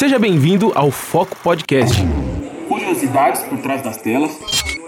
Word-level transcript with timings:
Seja 0.00 0.18
bem-vindo 0.18 0.72
ao 0.74 0.90
Foco 0.90 1.36
Podcast. 1.42 1.94
Curiosidades 2.66 3.42
por 3.42 3.58
trás 3.58 3.82
das 3.82 3.98
telas. 3.98 4.32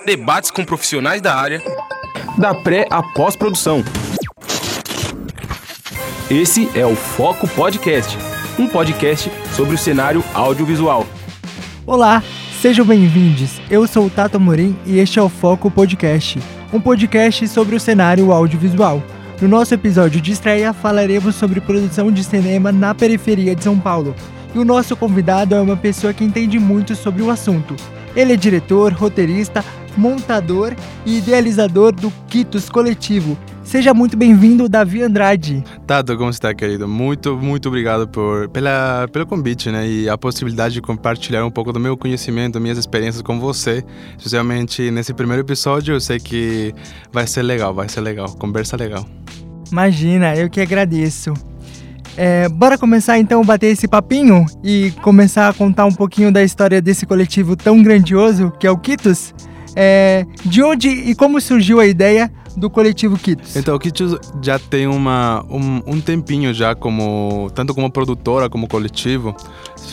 Debates 0.07 0.51
com 0.51 0.65
profissionais 0.65 1.21
da 1.21 1.35
área. 1.35 1.61
Da 2.39 2.55
pré 2.55 2.87
à 2.89 3.03
pós-produção. 3.03 3.85
Esse 6.31 6.67
é 6.75 6.87
o 6.87 6.97
Foco 6.97 7.47
Podcast, 7.49 8.17
um 8.59 8.67
podcast 8.67 9.31
sobre 9.55 9.75
o 9.75 9.79
cenário 9.79 10.25
audiovisual. 10.33 11.07
Olá, 11.85 12.23
sejam 12.63 12.87
bem-vindos. 12.87 13.61
Eu 13.69 13.87
sou 13.87 14.07
o 14.07 14.11
Tato 14.11 14.41
Morim 14.41 14.75
e 14.87 14.99
este 14.99 15.19
é 15.19 15.23
o 15.23 15.29
Foco 15.29 15.71
Podcast, 15.71 16.41
um 16.73 16.81
podcast 16.81 17.47
sobre 17.49 17.77
o 17.77 17.81
cenário 17.81 18.33
audiovisual. 18.33 19.03
No 19.43 19.47
nosso 19.47 19.75
episódio 19.75 20.23
de 20.23 20.33
estreia, 20.33 20.73
falaremos 20.73 21.35
sobre 21.35 21.61
produção 21.61 22.11
de 22.11 22.25
cinema 22.25 22.73
na 22.73 22.95
periferia 22.95 23.55
de 23.55 23.63
São 23.63 23.79
Paulo. 23.79 24.17
E 24.55 24.59
o 24.59 24.65
nosso 24.65 24.97
convidado 24.97 25.55
é 25.55 25.61
uma 25.61 25.77
pessoa 25.77 26.13
que 26.13 26.25
entende 26.25 26.59
muito 26.59 26.95
sobre 26.95 27.23
o 27.23 27.31
assunto. 27.31 27.75
Ele 28.15 28.35
é 28.35 28.37
diretor, 28.37 28.93
roteirista, 28.93 29.65
montador 29.97 30.75
e 31.07 31.19
idealizador 31.19 31.93
do 31.93 32.11
Quitos 32.29 32.69
Coletivo. 32.69 33.37
Seja 33.65 33.95
muito 33.95 34.17
bem-vindo, 34.17 34.69
Davi 34.69 35.03
Andrade. 35.03 35.65
Tato, 35.87 36.17
como 36.19 36.29
está, 36.29 36.53
querido? 36.53 36.87
Muito, 36.89 37.37
muito 37.37 37.69
obrigado 37.69 38.09
por, 38.09 38.49
pela, 38.51 39.09
pelo 39.11 39.25
convite, 39.25 39.71
né? 39.71 39.89
E 39.89 40.09
a 40.09 40.19
possibilidade 40.19 40.75
de 40.75 40.83
compartilhar 40.83 41.45
um 41.47 41.51
pouco 41.51 41.73
do 41.73 41.81
meu 41.81 41.97
conhecimento, 41.97 42.61
minhas 42.61 42.77
experiências 42.77 43.23
com 43.23 43.39
você. 43.39 43.85
Especialmente 44.19 44.91
nesse 44.91 45.15
primeiro 45.15 45.43
episódio, 45.43 45.95
eu 45.95 46.01
sei 46.01 46.19
que 46.19 46.75
vai 47.13 47.27
ser 47.27 47.43
legal, 47.43 47.73
vai 47.73 47.89
ser 47.89 48.01
legal. 48.01 48.29
Conversa 48.35 48.77
legal. 48.77 49.07
Imagina, 49.71 50.37
eu 50.37 50.51
que 50.51 50.61
agradeço. 50.61 51.33
É, 52.17 52.49
bora 52.49 52.77
começar 52.77 53.19
então 53.19 53.43
bater 53.43 53.69
esse 53.69 53.89
papinho 53.89 54.45
e 54.63 54.93
começar 55.03 55.49
a 55.49 55.53
contar 55.53 55.87
um 55.87 55.93
pouquinho 55.93 56.31
da 56.31 56.43
história 56.43 56.81
desse 56.81 57.07
coletivo 57.07 57.57
tão 57.57 57.83
grandioso 57.83 58.53
que 58.59 58.67
é 58.67 58.71
o 58.71 58.77
Kitos? 58.77 59.35
É, 59.75 60.27
de 60.45 60.63
onde 60.63 60.89
e 60.89 61.15
como 61.15 61.41
surgiu 61.41 61.81
a 61.81 61.87
ideia 61.87 62.31
do 62.57 62.71
coletivo 62.71 63.17
Kitos? 63.19 63.57
Então, 63.57 63.75
o 63.75 63.79
Kitos 63.79 64.17
já 64.43 64.59
tem 64.59 64.87
uma, 64.87 65.45
um, 65.49 65.83
um 65.87 66.01
tempinho 66.01 66.53
já 66.53 66.75
como 66.75 67.51
tanto 67.55 67.75
como 67.75 67.91
produtora 67.91 68.49
como 68.49 68.69
coletivo. 68.69 69.35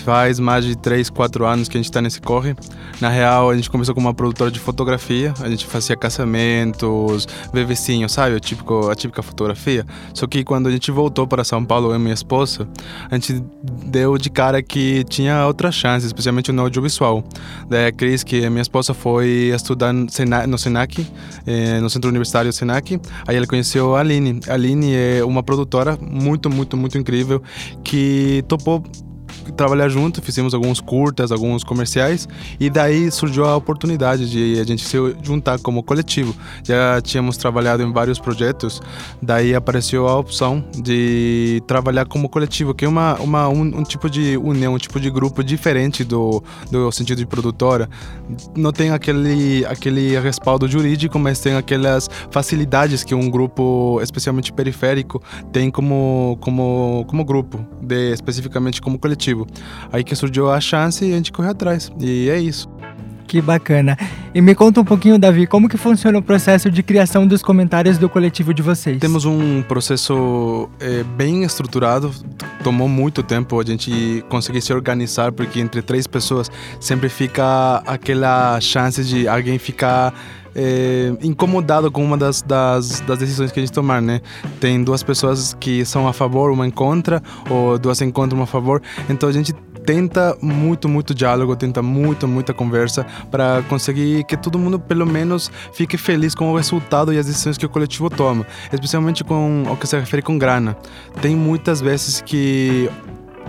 Faz 0.04 0.40
mais 0.40 0.66
de 0.66 0.76
3, 0.76 1.10
4 1.10 1.46
anos 1.46 1.68
que 1.68 1.78
a 1.78 1.80
gente 1.80 1.90
está 1.90 2.02
nesse 2.02 2.22
corre. 2.22 2.56
Na 3.02 3.10
real, 3.10 3.50
a 3.50 3.56
gente 3.56 3.70
começou 3.70 3.96
como 3.96 4.08
uma 4.08 4.14
produtora 4.14 4.52
de 4.52 4.60
fotografia. 4.60 5.34
A 5.40 5.50
gente 5.50 5.66
fazia 5.66 5.96
casamentos, 5.96 7.28
ver 7.54 7.66
vizinhos, 7.66 8.12
sabe? 8.12 8.36
O 8.36 8.40
típico, 8.40 8.90
a 8.90 8.96
típica 8.96 9.22
fotografia. 9.22 9.86
Só 10.14 10.28
que 10.28 10.44
quando 10.44 10.68
a 10.68 10.72
gente 10.72 10.92
voltou 10.92 11.28
para 11.28 11.44
São 11.44 11.64
Paulo, 11.66 11.92
eu 11.92 11.96
e 11.96 12.00
minha 12.00 12.14
esposa, 12.14 12.68
a 13.10 13.16
gente 13.16 13.44
deu 13.86 14.18
de 14.18 14.30
cara 14.30 14.62
que 14.62 15.04
tinha 15.06 15.46
outras 15.46 15.76
chances, 15.76 16.08
especialmente 16.08 16.52
no 16.52 16.62
audiovisual. 16.62 17.24
Daí 17.68 17.88
a 17.88 17.92
Cris, 17.92 18.24
que 18.24 18.44
é 18.44 18.50
minha 18.50 18.62
esposa, 18.62 18.94
foi 18.94 19.52
estudar 19.54 19.94
no 19.94 20.58
Senac, 20.58 21.08
eh, 21.48 21.80
no 21.80 21.90
Centro 21.90 22.10
Universitário 22.10 22.49
Senac. 22.52 23.00
Aí 23.28 23.36
ela 23.36 23.48
conheceu 23.48 23.96
a 23.96 24.00
Aline. 24.00 24.40
A 24.48 24.54
Aline 24.54 24.94
é 24.96 25.24
uma 25.24 25.44
produtora 25.44 25.98
muito, 26.02 26.50
muito, 26.50 26.76
muito 26.78 26.98
incrível 26.98 27.42
que 27.84 28.44
topou 28.48 28.84
trabalhar 29.52 29.90
junto, 29.90 30.22
fizemos 30.22 30.54
alguns 30.54 30.80
curtas, 30.80 31.32
alguns 31.32 31.64
comerciais 31.64 32.28
e 32.60 32.70
daí 32.70 33.12
surgiu 33.12 33.46
a 33.46 33.56
oportunidade 33.56 34.30
de 34.30 34.60
a 34.60 34.64
gente 34.64 34.86
se 34.86 34.98
juntar 35.22 35.60
como 35.60 35.84
coletivo. 35.84 36.36
Já 36.64 37.02
tínhamos 37.02 37.38
trabalhado 37.38 37.84
em 37.84 37.92
vários 37.92 38.20
projetos, 38.20 38.82
daí 39.22 39.56
apareceu 39.56 40.08
a 40.08 40.18
opção 40.18 40.64
de 40.76 41.62
trabalhar 41.68 42.06
como 42.06 42.30
coletivo, 42.30 42.74
que 42.74 42.86
é 42.86 42.88
uma, 42.88 43.16
uma 43.16 43.48
um, 43.50 43.62
um, 43.62 43.84
tipo 43.84 44.10
de 44.10 44.38
união, 44.38 44.74
um 44.74 44.78
tipo 44.78 45.00
de 45.00 45.10
grupo 45.10 45.44
diferente 45.44 46.04
do, 46.04 46.44
do 46.72 46.92
sentido 46.92 47.18
de 47.18 47.26
produtora. 47.26 47.90
Não 48.56 48.72
tem 48.72 48.92
aquele, 48.92 49.66
aquele 49.66 50.20
respaldo 50.20 50.68
jurídico, 50.68 51.18
mas 51.20 51.40
tem 51.40 51.56
aquelas 51.56 52.10
facilidades 52.32 53.04
que 53.04 53.16
um 53.16 53.30
grupo, 53.30 54.00
especialmente 54.02 54.52
periférico, 54.52 55.22
tem 55.52 55.70
como, 55.70 56.38
como, 56.42 57.06
como 57.08 57.24
grupo, 57.24 57.66
de, 57.82 58.14
especificamente 58.14 58.82
como 58.82 58.98
coletivo. 59.00 59.39
Aí 59.92 60.04
que 60.04 60.16
surgiu 60.16 60.52
a 60.52 60.60
chance 60.60 61.06
e 61.06 61.14
a 61.14 61.16
gente 61.16 61.32
correu 61.32 61.52
atrás. 61.52 61.92
E 62.00 62.30
é 62.30 62.40
isso. 62.40 62.70
Que 63.30 63.40
bacana. 63.40 63.96
E 64.34 64.42
me 64.42 64.56
conta 64.56 64.82
um 64.82 64.84
pouquinho, 64.84 65.20
Davi, 65.20 65.46
como 65.46 65.70
que 65.70 65.78
funciona 65.78 66.18
o 66.18 66.22
processo 66.22 66.72
de 66.72 66.82
criação 66.82 67.28
dos 67.28 67.44
comentários 67.44 68.00
do 68.00 68.10
coletivo 68.10 68.56
de 68.56 68.64
vocês? 68.64 68.98
Temos 69.00 69.24
um 69.24 69.62
processo 69.62 70.68
é, 70.80 71.04
bem 71.04 71.44
estruturado. 71.44 72.12
Tomou 72.64 72.90
muito 72.90 73.22
tempo 73.22 73.60
a 73.60 73.64
gente 73.64 74.26
conseguir 74.30 74.62
se 74.62 74.74
organizar, 74.74 75.32
porque 75.32 75.60
entre 75.60 75.84
três 75.84 76.08
pessoas 76.08 76.50
sempre 76.80 77.08
fica 77.08 77.84
aquela 77.86 78.60
chance 78.60 79.04
de 79.04 79.28
alguém 79.28 79.60
ficar 79.60 80.12
é, 80.62 81.14
incomodado 81.22 81.90
com 81.90 82.04
uma 82.04 82.18
das, 82.18 82.42
das, 82.42 83.00
das, 83.02 83.18
decisões 83.18 83.50
que 83.50 83.60
a 83.62 83.64
gente 83.64 83.72
tomar, 83.72 84.02
né? 84.02 84.20
Tem 84.60 84.84
duas 84.84 85.02
pessoas 85.02 85.56
que 85.58 85.86
são 85.86 86.06
a 86.06 86.12
favor, 86.12 86.52
uma 86.52 86.68
em 86.68 86.70
contra, 86.70 87.24
ou 87.50 87.80
duas 87.80 88.02
em 88.02 88.12
contra, 88.12 88.36
uma 88.36 88.44
a 88.44 88.48
favor. 88.48 88.82
Então 89.10 89.30
a 89.30 89.32
gente 89.32 89.54
tenta 89.86 90.38
muito, 90.42 90.90
muito 90.90 91.16
diálogo, 91.16 91.56
tenta 91.56 91.82
muito, 91.82 92.28
muita 92.28 92.54
conversa 92.54 93.06
para 93.32 93.64
conseguir 93.70 94.26
que 94.26 94.36
todo 94.36 94.60
mundo, 94.60 94.78
pelo 94.78 95.06
menos, 95.06 95.50
fique 95.72 95.98
feliz 95.98 96.36
com 96.36 96.52
o 96.52 96.58
resultado 96.58 97.14
e 97.14 97.18
as 97.18 97.26
decisões 97.26 97.58
que 97.58 97.66
o 97.66 97.70
coletivo 97.70 98.10
toma, 98.10 98.46
especialmente 98.74 99.24
com 99.24 99.64
o 99.64 99.78
que 99.78 99.88
se 99.88 99.98
refere 99.98 100.22
com 100.22 100.38
grana. 100.38 100.76
Tem 101.22 101.38
muitas 101.38 101.80
vezes 101.80 102.22
que 102.22 102.90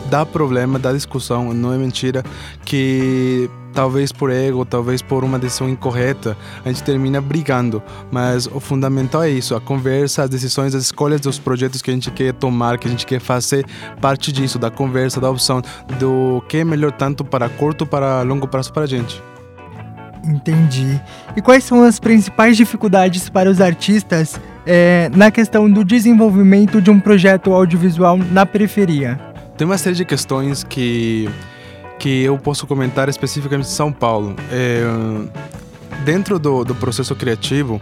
dá 0.08 0.24
problema, 0.24 0.78
dá 0.78 0.92
discussão, 0.92 1.52
não 1.52 1.72
é 1.72 1.78
mentira, 1.78 2.24
que 2.64 3.50
talvez 3.72 4.12
por 4.12 4.30
ego, 4.30 4.64
talvez 4.64 5.02
por 5.02 5.24
uma 5.24 5.38
decisão 5.38 5.68
incorreta, 5.68 6.36
a 6.64 6.68
gente 6.68 6.82
termina 6.82 7.20
brigando. 7.20 7.82
Mas 8.10 8.46
o 8.46 8.60
fundamental 8.60 9.22
é 9.22 9.30
isso: 9.30 9.54
a 9.54 9.60
conversa, 9.60 10.24
as 10.24 10.30
decisões, 10.30 10.74
as 10.74 10.84
escolhas 10.84 11.20
dos 11.20 11.38
projetos 11.38 11.82
que 11.82 11.90
a 11.90 11.94
gente 11.94 12.10
quer 12.10 12.32
tomar, 12.34 12.78
que 12.78 12.88
a 12.88 12.90
gente 12.90 13.06
quer 13.06 13.20
fazer, 13.20 13.64
parte 14.00 14.32
disso, 14.32 14.58
da 14.58 14.70
conversa, 14.70 15.20
da 15.20 15.30
opção, 15.30 15.62
do 15.98 16.42
que 16.48 16.58
é 16.58 16.64
melhor 16.64 16.92
tanto 16.92 17.24
para 17.24 17.48
curto, 17.48 17.86
para 17.86 18.22
longo 18.22 18.46
prazo 18.46 18.72
para 18.72 18.82
a 18.82 18.86
gente. 18.86 19.22
Entendi. 20.24 21.00
E 21.34 21.40
quais 21.40 21.64
são 21.64 21.82
as 21.82 21.98
principais 21.98 22.56
dificuldades 22.56 23.30
para 23.30 23.50
os 23.50 23.58
artistas 23.58 24.38
é, 24.66 25.10
na 25.14 25.30
questão 25.30 25.70
do 25.70 25.82
desenvolvimento 25.82 26.80
de 26.80 26.90
um 26.90 27.00
projeto 27.00 27.52
audiovisual 27.54 28.18
na 28.18 28.44
periferia? 28.44 29.29
Tem 29.60 29.66
uma 29.66 29.76
série 29.76 29.94
de 29.94 30.06
questões 30.06 30.64
que 30.64 31.28
que 31.98 32.22
eu 32.22 32.38
posso 32.38 32.66
comentar 32.66 33.10
especificamente 33.10 33.66
de 33.66 33.72
São 33.72 33.92
Paulo. 33.92 34.34
É, 34.50 34.80
dentro 36.02 36.38
do, 36.38 36.64
do 36.64 36.74
processo 36.74 37.14
criativo, 37.14 37.78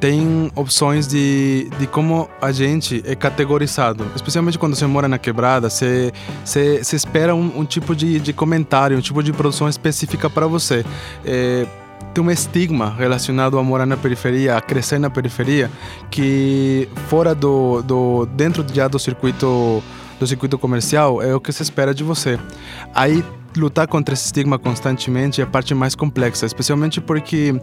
tem 0.00 0.50
opções 0.56 1.06
de, 1.06 1.70
de 1.78 1.86
como 1.86 2.28
a 2.40 2.50
gente 2.50 3.00
é 3.06 3.14
categorizado. 3.14 4.04
Especialmente 4.16 4.58
quando 4.58 4.74
você 4.74 4.84
mora 4.84 5.06
na 5.06 5.18
quebrada, 5.18 5.70
você, 5.70 6.12
você, 6.44 6.82
você 6.82 6.96
espera 6.96 7.32
um, 7.32 7.60
um 7.60 7.64
tipo 7.64 7.94
de, 7.94 8.18
de 8.18 8.32
comentário, 8.32 8.98
um 8.98 9.00
tipo 9.00 9.22
de 9.22 9.32
produção 9.32 9.68
específica 9.68 10.28
para 10.28 10.48
você. 10.48 10.84
É, 11.24 11.64
tem 12.12 12.24
um 12.24 12.28
estigma 12.28 12.90
relacionado 12.90 13.56
a 13.56 13.62
morar 13.62 13.86
na 13.86 13.96
periferia, 13.96 14.56
a 14.56 14.60
crescer 14.60 14.98
na 14.98 15.08
periferia, 15.08 15.70
que 16.10 16.88
fora 17.06 17.36
do, 17.36 17.82
do 17.82 18.26
dentro 18.26 18.66
já 18.74 18.88
do 18.88 18.98
circuito 18.98 19.80
do 20.22 20.26
circuito 20.26 20.56
comercial 20.56 21.20
é 21.20 21.34
o 21.34 21.40
que 21.40 21.52
se 21.52 21.62
espera 21.62 21.92
de 21.92 22.04
você. 22.04 22.38
Aí 22.94 23.24
lutar 23.56 23.86
contra 23.86 24.14
esse 24.14 24.26
estigma 24.26 24.58
constantemente 24.58 25.40
é 25.40 25.44
a 25.44 25.46
parte 25.46 25.74
mais 25.74 25.94
complexa, 25.94 26.46
especialmente 26.46 27.00
porque 27.00 27.54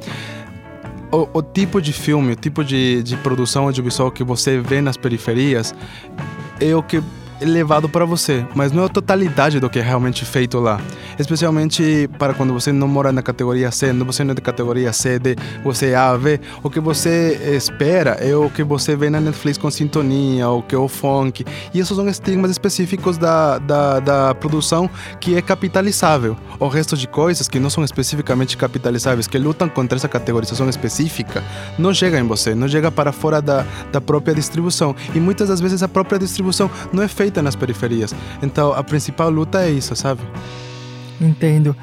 o, 1.12 1.28
o, 1.34 1.42
tipo 1.42 1.81
de 1.81 1.94
filme, 1.94 2.34
o 2.34 2.36
tipo 2.36 2.64
de, 2.64 3.02
de 3.02 3.16
produção 3.18 3.64
audiovisual 3.64 4.12
que 4.12 4.24
você 4.24 4.59
vê 4.59 4.81
nas 4.81 4.98
periferias 4.98 5.74
é 6.60 6.75
o 6.75 6.83
que 6.83 7.01
levado 7.41 7.88
para 7.88 8.06
você, 8.06 8.45
mas 8.53 8.71
não 8.71 8.83
é 8.83 8.86
a 8.86 8.89
totalidade 8.89 9.59
do 9.59 9.69
que 9.69 9.80
é 9.80 9.81
realmente 9.81 10.25
feito 10.25 10.59
lá. 10.59 10.80
Especialmente 11.18 12.09
para 12.18 12.33
quando 12.33 12.53
você 12.53 12.71
não 12.71 12.88
mora 12.88 13.12
na 13.12 13.21
categoria 13.21 13.71
C, 13.71 13.94
não 13.94 14.06
você 14.06 14.24
não 14.24 14.31
é 14.31 14.36
da 14.36 14.41
categoria 14.41 14.91
C, 14.94 15.19
D, 15.19 15.36
você 15.63 15.91
é 15.91 15.95
A, 15.95 16.15
V. 16.15 16.39
O 16.63 16.69
que 16.69 16.80
você 16.80 17.56
espera 17.56 18.12
é 18.19 18.36
o 18.36 18.50
que 18.50 18.63
você 18.63 18.95
vê 18.95 19.09
na 19.09 19.19
Netflix 19.19 19.57
com 19.57 19.69
sintonia, 19.69 20.50
o 20.50 20.62
que 20.62 20.75
é 20.75 20.77
o 20.77 20.88
funk. 20.88 21.45
E 21.74 21.80
esses 21.80 21.95
são 21.95 22.07
estigmas 22.07 22.51
específicos 22.51 23.18
da, 23.18 23.57
da, 23.57 24.00
da 24.00 24.35
produção 24.35 24.89
que 25.19 25.35
é 25.35 25.42
capitalizável. 25.42 26.35
O 26.59 26.68
resto 26.68 26.95
de 26.97 27.07
coisas 27.07 27.47
que 27.47 27.59
não 27.59 27.69
são 27.69 27.83
especificamente 27.83 28.57
capitalizáveis, 28.57 29.27
que 29.27 29.38
lutam 29.38 29.69
contra 29.69 29.97
essa 29.97 30.07
categorização 30.07 30.69
específica, 30.69 31.44
não 31.77 31.94
chega 31.94 32.19
em 32.19 32.27
você, 32.27 32.53
não 32.53 32.68
chega 32.68 32.92
para 32.92 33.12
fora 33.12 33.42
da, 33.42 33.65
da 33.92 34.01
própria 34.01 34.33
distribuição. 34.33 34.95
E 35.13 35.19
muitas 35.19 35.50
das 35.50 35.59
vezes 35.59 35.83
a 35.83 35.88
própria 35.88 36.19
distribuição 36.19 36.69
não 36.92 37.03
é 37.03 37.07
feita 37.07 37.29
feita 37.30 37.42
nas 37.44 37.56
periferias. 37.56 38.14
Então 38.42 38.74
a 38.74 38.84
principal 38.84 39.30
luta 39.30 39.62
é 39.62 39.70
isso, 39.70 39.96
sabe? 39.96 40.22
Entendo. 41.22 41.76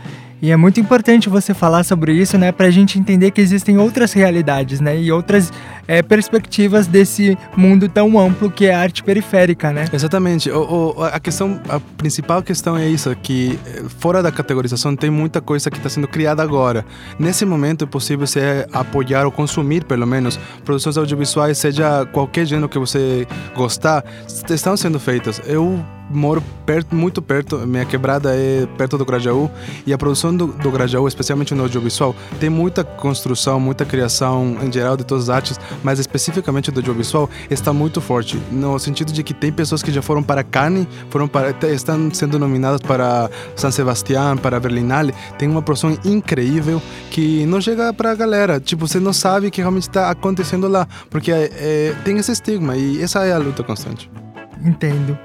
E 0.42 0.50
é 0.50 0.56
muito 0.56 0.78
importante 0.78 1.30
você 1.30 1.54
falar 1.54 1.82
sobre 1.82 2.12
isso, 2.12 2.36
né, 2.36 2.52
para 2.52 2.66
a 2.66 2.70
gente 2.70 2.98
entender 2.98 3.30
que 3.30 3.40
existem 3.40 3.78
outras 3.78 4.12
realidades, 4.12 4.80
né, 4.80 5.00
e 5.00 5.10
outras 5.10 5.50
é, 5.88 6.02
perspectivas 6.02 6.86
desse 6.86 7.36
mundo 7.56 7.88
tão 7.88 8.18
amplo 8.18 8.50
que 8.50 8.66
é 8.66 8.74
a 8.74 8.80
arte 8.80 9.02
periférica, 9.02 9.72
né? 9.72 9.86
Exatamente. 9.92 10.50
O, 10.50 10.94
o, 10.96 11.04
a 11.04 11.20
questão, 11.20 11.60
a 11.68 11.80
principal 11.80 12.42
questão 12.42 12.76
é 12.76 12.88
isso, 12.88 13.14
que 13.22 13.58
eh, 13.66 13.84
fora 13.98 14.22
da 14.22 14.32
categorização 14.32 14.94
tem 14.96 15.10
muita 15.10 15.40
coisa 15.40 15.70
que 15.70 15.76
está 15.76 15.88
sendo 15.88 16.08
criada 16.08 16.42
agora. 16.42 16.84
Nesse 17.18 17.44
momento 17.44 17.84
é 17.84 17.86
possível 17.86 18.26
você 18.26 18.66
apoiar 18.72 19.24
ou 19.24 19.32
consumir, 19.32 19.84
pelo 19.84 20.06
menos, 20.06 20.38
produções 20.64 20.96
audiovisuais, 20.96 21.58
seja 21.58 22.06
qualquer 22.06 22.46
gênero 22.46 22.68
que 22.68 22.78
você 22.78 23.26
gostar, 23.54 24.04
estão 24.50 24.76
sendo 24.76 24.98
feitas. 24.98 25.40
Eu 25.46 25.84
moro 26.10 26.42
perto, 26.64 26.94
muito 26.94 27.20
perto, 27.20 27.58
minha 27.66 27.84
quebrada 27.84 28.34
é 28.34 28.66
perto 28.76 28.96
do 28.96 29.04
Grajaú 29.04 29.50
e 29.86 29.92
a 29.92 29.98
produção 29.98 30.34
do, 30.36 30.46
do 30.46 30.70
Grajaú, 30.70 31.06
especialmente 31.08 31.54
no 31.54 31.62
audiovisual, 31.62 32.14
tem 32.38 32.48
muita 32.48 32.84
construção, 32.84 33.58
muita 33.58 33.84
criação 33.84 34.56
em 34.62 34.72
geral 34.72 34.96
de 34.96 35.04
todas 35.04 35.28
as 35.28 35.36
artes, 35.36 35.60
mas 35.82 35.98
especificamente 35.98 36.70
do 36.70 36.80
audiovisual 36.80 37.28
está 37.50 37.72
muito 37.72 38.00
forte, 38.00 38.40
no 38.50 38.78
sentido 38.78 39.12
de 39.12 39.22
que 39.22 39.34
tem 39.34 39.52
pessoas 39.52 39.82
que 39.82 39.90
já 39.90 40.02
foram 40.02 40.22
para 40.22 40.42
Cannes, 40.42 40.86
foram 41.10 41.28
para, 41.28 41.50
estão 41.68 42.12
sendo 42.12 42.38
nominadas 42.38 42.80
para 42.80 43.30
San 43.54 43.70
Sebastián, 43.70 44.36
para 44.36 44.58
Berlinale, 44.60 45.14
tem 45.38 45.48
uma 45.48 45.62
produção 45.62 45.96
incrível 46.04 46.80
que 47.10 47.46
não 47.46 47.60
chega 47.60 47.92
para 47.92 48.12
a 48.12 48.14
galera, 48.14 48.60
tipo, 48.60 48.86
você 48.86 49.00
não 49.00 49.12
sabe 49.12 49.48
o 49.48 49.50
que 49.50 49.60
realmente 49.60 49.88
está 49.88 50.10
acontecendo 50.10 50.68
lá, 50.68 50.86
porque 51.10 51.30
é, 51.30 51.50
é, 51.54 51.94
tem 52.04 52.18
esse 52.18 52.32
estigma 52.32 52.76
e 52.76 53.02
essa 53.02 53.24
é 53.24 53.32
a 53.32 53.38
luta 53.38 53.62
constante. 53.62 54.10
Entendo. 54.64 55.18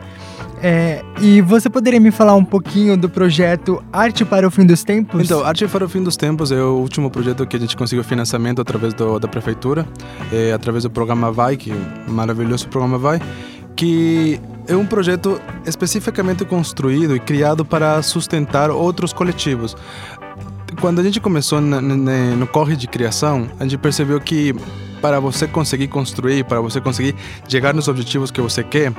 É, 0.64 1.04
e 1.20 1.42
você 1.42 1.70
poderia 1.70 2.00
me 2.00 2.12
falar 2.12 2.36
um 2.36 2.46
pouquinho 2.46 2.96
do 2.96 3.10
projeto 3.10 3.84
Arte 3.92 4.24
para 4.24 4.48
o 4.48 4.52
Fim 4.52 4.64
dos 4.64 4.84
Tempos? 4.84 5.24
Então, 5.24 5.44
Arte 5.44 5.68
para 5.68 5.86
o 5.86 5.90
Fim 5.90 6.04
dos 6.04 6.16
Tempos 6.16 6.52
é 6.52 6.62
o 6.62 6.76
último 6.76 7.10
projeto 7.10 7.48
que 7.48 7.58
a 7.58 7.60
gente 7.60 7.76
conseguiu 7.76 8.04
financiamento 8.04 8.62
através 8.62 8.94
do, 8.94 9.18
da 9.18 9.28
prefeitura, 9.28 9.88
é, 10.32 10.54
através 10.54 10.84
do 10.84 10.90
programa 10.92 11.32
Vai, 11.32 11.58
que 11.58 11.72
é 11.72 12.12
maravilhoso 12.12 12.68
programa 12.68 13.00
Vai, 13.00 13.20
que 13.76 14.40
é 14.68 14.76
um 14.76 14.86
projeto 14.86 15.42
especificamente 15.66 16.46
construído 16.46 17.16
e 17.16 17.20
criado 17.20 17.66
para 17.66 18.00
sustentar 18.04 18.70
outros 18.70 19.12
coletivos. 19.12 19.76
Quando 20.80 21.00
a 21.00 21.04
gente 21.04 21.20
começou 21.20 21.60
na, 21.60 21.82
na, 21.82 21.96
no 22.36 22.46
corre 22.46 22.76
de 22.76 22.88
criação, 22.88 23.48
a 23.60 23.64
gente 23.64 23.80
percebeu 23.80 24.22
que 24.22 24.54
para 25.02 25.20
você 25.20 25.48
conseguir 25.48 25.88
construir, 25.88 26.46
para 26.46 26.62
você 26.62 26.80
conseguir 26.80 27.16
chegar 27.48 27.74
nos 27.74 27.88
objetivos 27.88 28.30
que 28.30 28.40
você 28.40 28.64
quer, 28.64 28.94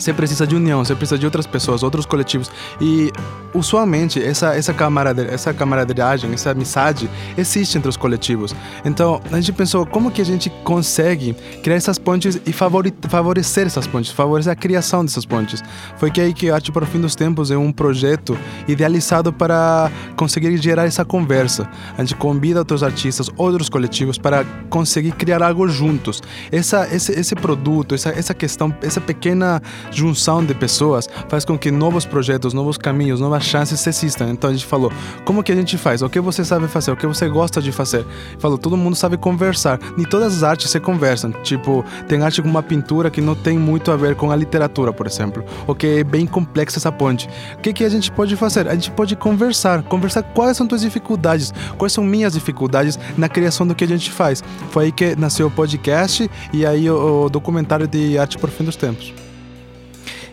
você 0.00 0.12
precisa 0.12 0.46
de 0.46 0.56
união, 0.56 0.84
você 0.84 0.94
precisa 0.94 1.18
de 1.18 1.26
outras 1.26 1.46
pessoas, 1.46 1.82
outros 1.82 2.06
coletivos. 2.06 2.50
E 2.80 3.12
usualmente 3.54 4.22
essa 4.22 4.54
essa 4.54 4.72
camaraderia, 4.72 5.32
essa 5.32 5.52
camaradagem, 5.52 6.32
essa 6.32 6.50
amizade 6.50 7.08
existe 7.36 7.76
entre 7.76 7.88
os 7.88 7.96
coletivos. 7.96 8.54
Então 8.84 9.20
a 9.30 9.36
gente 9.36 9.52
pensou 9.52 9.84
como 9.84 10.10
que 10.10 10.22
a 10.22 10.24
gente 10.24 10.50
consegue 10.64 11.34
criar 11.62 11.76
essas 11.76 11.98
pontes 11.98 12.40
e 12.46 12.52
favorecer 12.52 13.66
essas 13.66 13.86
pontes, 13.86 14.10
favorecer 14.10 14.52
a 14.52 14.56
criação 14.56 15.04
dessas 15.04 15.24
pontes. 15.24 15.62
Foi 15.98 16.10
que 16.10 16.20
aí 16.20 16.32
que 16.32 16.50
Arte 16.50 16.72
para 16.72 16.84
o 16.84 16.86
Fim 16.86 17.00
dos 17.00 17.14
Tempos 17.14 17.50
é 17.50 17.56
um 17.56 17.72
projeto 17.72 18.38
idealizado 18.66 19.32
para 19.32 19.90
conseguir 20.16 20.56
gerar 20.56 20.86
essa 20.86 21.04
conversa. 21.04 21.68
A 21.96 22.02
gente 22.02 22.14
convida 22.16 22.60
outros 22.60 22.82
artistas, 22.82 23.28
outros 23.36 23.68
coletivos 23.68 24.16
para 24.16 24.44
conseguir 24.68 25.12
criar 25.12 25.42
algo 25.42 25.68
juntos. 25.68 26.22
Essa 26.50 26.88
esse, 26.90 27.12
esse 27.12 27.34
produto, 27.34 27.94
essa 27.94 28.10
essa 28.10 28.34
questão, 28.34 28.74
essa 28.82 29.00
pequena 29.00 29.60
junção 29.90 30.44
de 30.44 30.54
pessoas 30.54 31.08
faz 31.28 31.44
com 31.44 31.58
que 31.58 31.70
novos 31.70 32.04
projetos, 32.04 32.52
novos 32.52 32.76
caminhos, 32.76 33.20
novas 33.20 33.44
chances 33.44 33.84
existam. 33.86 34.30
Então 34.30 34.50
a 34.50 34.52
gente 34.52 34.66
falou, 34.66 34.92
como 35.24 35.42
que 35.42 35.52
a 35.52 35.56
gente 35.56 35.76
faz? 35.76 36.02
O 36.02 36.08
que 36.08 36.20
você 36.20 36.44
sabe 36.44 36.68
fazer? 36.68 36.90
O 36.90 36.96
que 36.96 37.06
você 37.06 37.28
gosta 37.28 37.60
de 37.60 37.72
fazer? 37.72 38.04
Falou, 38.38 38.58
todo 38.58 38.76
mundo 38.76 38.96
sabe 38.96 39.16
conversar. 39.16 39.78
Nem 39.96 40.06
todas 40.06 40.36
as 40.36 40.42
artes 40.42 40.70
se 40.70 40.80
conversam. 40.80 41.32
Tipo, 41.42 41.84
tem 42.08 42.22
arte 42.22 42.40
como 42.40 42.54
uma 42.54 42.62
pintura 42.62 43.10
que 43.10 43.20
não 43.20 43.34
tem 43.34 43.58
muito 43.58 43.90
a 43.90 43.96
ver 43.96 44.14
com 44.14 44.30
a 44.30 44.36
literatura, 44.36 44.92
por 44.92 45.06
exemplo. 45.06 45.44
O 45.66 45.74
que 45.74 45.86
é 45.86 46.04
bem 46.04 46.26
complexa 46.26 46.78
essa 46.78 46.92
ponte. 46.92 47.28
O 47.54 47.58
que, 47.58 47.72
que 47.72 47.84
a 47.84 47.88
gente 47.88 48.10
pode 48.10 48.36
fazer? 48.36 48.68
A 48.68 48.74
gente 48.74 48.90
pode 48.90 49.16
conversar. 49.16 49.82
Conversar 49.82 50.22
quais 50.22 50.56
são 50.56 50.68
suas 50.68 50.82
dificuldades, 50.82 51.52
quais 51.76 51.92
são 51.92 52.04
minhas 52.04 52.34
dificuldades 52.34 52.98
na 53.16 53.28
criação 53.28 53.66
do 53.66 53.74
que 53.74 53.84
a 53.84 53.88
gente 53.88 54.10
faz. 54.10 54.42
Foi 54.70 54.86
aí 54.86 54.92
que 54.92 55.16
nasceu 55.16 55.46
o 55.46 55.50
podcast 55.50 56.30
e 56.52 56.66
aí 56.66 56.90
o 56.90 57.28
documentário 57.28 57.86
de 57.86 58.18
Arte 58.18 58.38
por 58.38 58.50
Fim 58.50 58.64
dos 58.64 58.76
Tempos. 58.76 59.29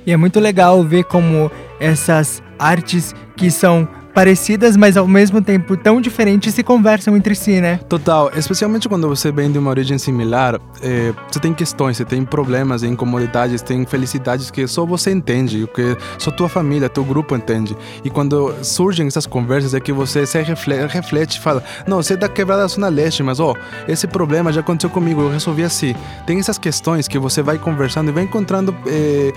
E 0.07 0.13
é 0.13 0.15
muito 0.15 0.39
legal 0.39 0.81
ver 0.86 1.04
como 1.04 1.51
essas 1.81 2.42
artes 2.57 3.13
que 3.36 3.51
são 3.51 3.86
parecidas, 4.13 4.75
mas 4.75 4.98
ao 4.98 5.07
mesmo 5.07 5.42
tempo 5.44 5.75
tão 5.77 6.01
diferentes 6.01 6.51
se 6.51 6.63
conversam 6.63 7.15
entre 7.15 7.36
si, 7.36 7.59
né? 7.62 7.80
Total, 7.89 8.31
especialmente 8.36 8.89
quando 8.89 9.07
você 9.07 9.31
vem 9.31 9.51
de 9.51 9.59
uma 9.59 9.69
origem 9.69 9.98
similar, 10.00 10.59
é, 10.81 11.13
você 11.30 11.39
tem 11.39 11.54
questões, 11.54 11.98
você 11.98 12.06
tem 12.06 12.24
problemas, 12.24 12.81
incomodidades, 12.83 13.62
tem 13.62 13.86
felicidades 13.86 14.50
que 14.50 14.65
só 14.65 14.86
você 14.86 15.12
entende, 15.12 15.69
que 15.75 15.95
só 16.18 16.31
tua 16.31 16.50
família, 16.50 16.89
teu 16.89 17.04
grupo 17.04 17.36
entende. 17.36 17.77
E 18.04 18.09
quando 18.09 18.56
surgem 18.63 19.06
essas 19.06 19.27
conversas 19.27 19.75
é 19.75 19.80
que 19.80 19.92
você 19.92 20.25
se 20.25 20.42
reflete, 20.42 20.92
reflete 20.92 21.39
fala: 21.39 21.62
Não, 21.86 21.98
você 21.98 22.13
é 22.13 22.18
da 22.18 22.30
quebrada 22.30 22.62
da 22.62 22.68
Zona 22.69 22.88
Leste, 22.88 23.21
mas 23.21 23.39
ó, 23.39 23.54
esse 23.88 24.07
problema 24.07 24.51
já 24.54 24.62
aconteceu 24.62 24.89
comigo, 24.89 25.21
eu 25.21 25.30
resolvi 25.30 25.63
assim. 25.63 25.94
Tem 26.25 26.39
essas 26.39 26.57
questões 26.57 27.07
que 27.09 27.19
você 27.19 27.44
vai 27.44 27.59
conversando 27.59 28.09
e 28.09 28.13
vai 28.13 28.24
encontrando. 28.24 28.74
É, 28.88 29.33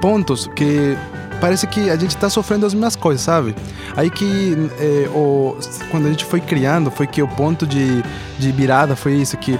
pontos 0.00 0.48
que 0.54 0.96
parece 1.40 1.66
que 1.66 1.90
a 1.90 1.96
gente 1.96 2.10
está 2.10 2.28
sofrendo 2.28 2.66
as 2.66 2.74
mesmas 2.74 2.96
coisas, 2.96 3.22
sabe? 3.22 3.54
Aí 3.96 4.10
que 4.10 4.54
é, 4.78 5.08
o, 5.08 5.56
quando 5.90 6.06
a 6.06 6.10
gente 6.10 6.24
foi 6.24 6.40
criando, 6.40 6.90
foi 6.90 7.06
que 7.06 7.22
o 7.22 7.28
ponto 7.28 7.66
de, 7.66 8.02
de 8.38 8.52
virada 8.52 8.96
foi 8.96 9.14
isso, 9.14 9.36
que 9.36 9.58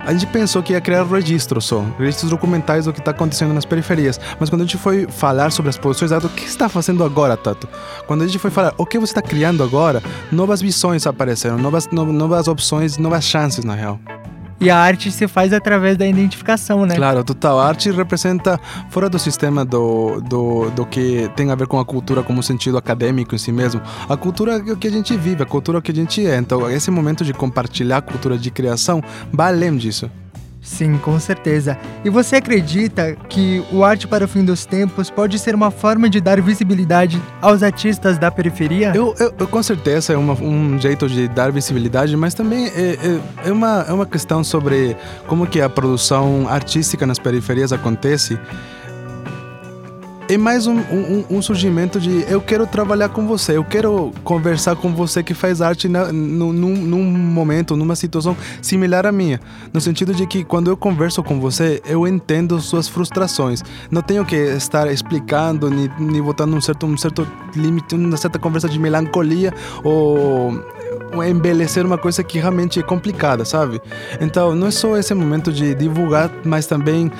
a 0.00 0.12
gente 0.12 0.26
pensou 0.26 0.62
que 0.62 0.72
ia 0.72 0.80
criar 0.80 1.04
registros 1.04 1.66
só, 1.66 1.84
registros 1.98 2.30
documentais 2.30 2.86
do 2.86 2.92
que 2.92 3.00
está 3.00 3.10
acontecendo 3.10 3.52
nas 3.52 3.66
periferias. 3.66 4.18
Mas 4.38 4.48
quando 4.48 4.62
a 4.62 4.64
gente 4.64 4.78
foi 4.78 5.06
falar 5.06 5.52
sobre 5.52 5.68
as 5.68 5.76
posições, 5.76 6.10
o 6.10 6.28
que 6.28 6.44
está 6.44 6.68
fazendo 6.68 7.04
agora, 7.04 7.36
Tato? 7.36 7.68
Quando 8.06 8.22
a 8.22 8.26
gente 8.26 8.38
foi 8.38 8.50
falar 8.50 8.74
o 8.78 8.86
que 8.86 8.98
você 8.98 9.10
está 9.10 9.22
criando 9.22 9.62
agora, 9.62 10.02
novas 10.32 10.60
visões 10.62 11.06
apareceram, 11.06 11.58
novas, 11.58 11.86
no, 11.88 12.04
novas 12.06 12.48
opções, 12.48 12.96
novas 12.96 13.24
chances, 13.24 13.64
na 13.64 13.74
real. 13.74 14.00
E 14.60 14.68
a 14.68 14.76
arte 14.76 15.10
se 15.10 15.26
faz 15.26 15.54
através 15.54 15.96
da 15.96 16.06
identificação, 16.06 16.84
né? 16.84 16.94
Claro, 16.94 17.24
total. 17.24 17.58
A 17.58 17.66
arte 17.66 17.90
representa, 17.90 18.60
fora 18.90 19.08
do 19.08 19.18
sistema 19.18 19.64
do, 19.64 20.20
do, 20.20 20.70
do 20.70 20.84
que 20.84 21.30
tem 21.34 21.50
a 21.50 21.54
ver 21.54 21.66
com 21.66 21.80
a 21.80 21.84
cultura 21.84 22.22
como 22.22 22.42
sentido 22.42 22.76
acadêmico 22.76 23.34
em 23.34 23.38
si 23.38 23.50
mesmo, 23.50 23.80
a 24.06 24.16
cultura 24.18 24.56
é 24.56 24.76
que 24.76 24.86
a 24.86 24.90
gente 24.90 25.16
vive, 25.16 25.42
a 25.42 25.46
cultura 25.46 25.80
que 25.80 25.90
a 25.90 25.94
gente 25.94 26.26
é. 26.26 26.36
Então, 26.36 26.70
esse 26.70 26.90
momento 26.90 27.24
de 27.24 27.32
compartilhar 27.32 27.98
a 27.98 28.02
cultura 28.02 28.36
de 28.36 28.50
criação 28.50 29.02
vai 29.32 29.48
além 29.48 29.76
disso. 29.78 30.10
Sim, 30.70 30.96
com 30.98 31.18
certeza. 31.18 31.76
E 32.04 32.08
você 32.08 32.36
acredita 32.36 33.16
que 33.28 33.62
o 33.72 33.82
Arte 33.82 34.06
para 34.06 34.24
o 34.24 34.28
Fim 34.28 34.44
dos 34.44 34.64
Tempos 34.64 35.10
pode 35.10 35.36
ser 35.36 35.52
uma 35.52 35.68
forma 35.70 36.08
de 36.08 36.20
dar 36.20 36.40
visibilidade 36.40 37.20
aos 37.42 37.64
artistas 37.64 38.18
da 38.18 38.30
periferia? 38.30 38.92
Eu, 38.94 39.12
eu, 39.18 39.34
eu 39.36 39.48
com 39.48 39.60
certeza 39.64 40.12
é 40.12 40.16
uma, 40.16 40.32
um 40.34 40.78
jeito 40.78 41.08
de 41.08 41.26
dar 41.26 41.50
visibilidade, 41.50 42.16
mas 42.16 42.34
também 42.34 42.68
é, 42.68 42.70
é, 42.70 43.48
é, 43.48 43.52
uma, 43.52 43.84
é 43.88 43.92
uma 43.92 44.06
questão 44.06 44.44
sobre 44.44 44.96
como 45.26 45.44
que 45.44 45.60
a 45.60 45.68
produção 45.68 46.46
artística 46.48 47.04
nas 47.04 47.18
periferias 47.18 47.72
acontece 47.72 48.38
é 50.34 50.38
mais 50.38 50.68
um, 50.68 50.76
um, 50.78 51.24
um, 51.28 51.42
surgimento 51.42 51.98
de 51.98 52.24
eu 52.30 52.40
quero 52.40 52.64
trabalhar 52.64 53.08
com 53.08 53.26
você, 53.26 53.56
eu 53.56 53.64
quero 53.64 54.12
conversar 54.22 54.76
com 54.76 54.94
você 54.94 55.24
que 55.24 55.34
faz 55.34 55.60
arte 55.60 55.88
na, 55.88 56.12
num, 56.12 56.52
num 56.52 57.02
momento, 57.02 57.76
numa 57.76 57.96
situação 57.96 58.36
similar 58.62 59.06
à 59.06 59.10
minha. 59.10 59.40
No 59.72 59.80
sentido 59.80 60.14
de 60.14 60.28
que 60.28 60.44
quando 60.44 60.70
eu 60.70 60.76
converso 60.76 61.20
com 61.20 61.40
você, 61.40 61.82
eu 61.84 62.06
entendo 62.06 62.60
suas 62.60 62.86
frustrações. 62.86 63.64
Não 63.90 64.02
tenho 64.02 64.24
que 64.24 64.36
estar 64.36 64.88
explicando, 64.88 65.68
nem, 65.68 65.90
nem 65.98 66.22
botando 66.22 66.54
um 66.54 66.60
certo, 66.60 66.86
um 66.86 66.96
certo 66.96 67.26
limite, 67.56 67.96
uma 67.96 68.16
certa 68.16 68.38
conversa 68.38 68.68
de 68.68 68.78
melancolia 68.78 69.52
ou 69.82 70.52
embelecer 71.28 71.84
uma 71.84 71.98
coisa 71.98 72.22
que 72.22 72.38
realmente 72.38 72.78
é 72.78 72.82
complicada, 72.82 73.44
sabe? 73.44 73.80
Então, 74.20 74.54
não 74.54 74.68
é 74.68 74.70
só 74.70 74.96
esse 74.96 75.12
momento 75.12 75.52
de 75.52 75.74
divulgar, 75.74 76.30
mas 76.44 76.66
também 76.66 77.10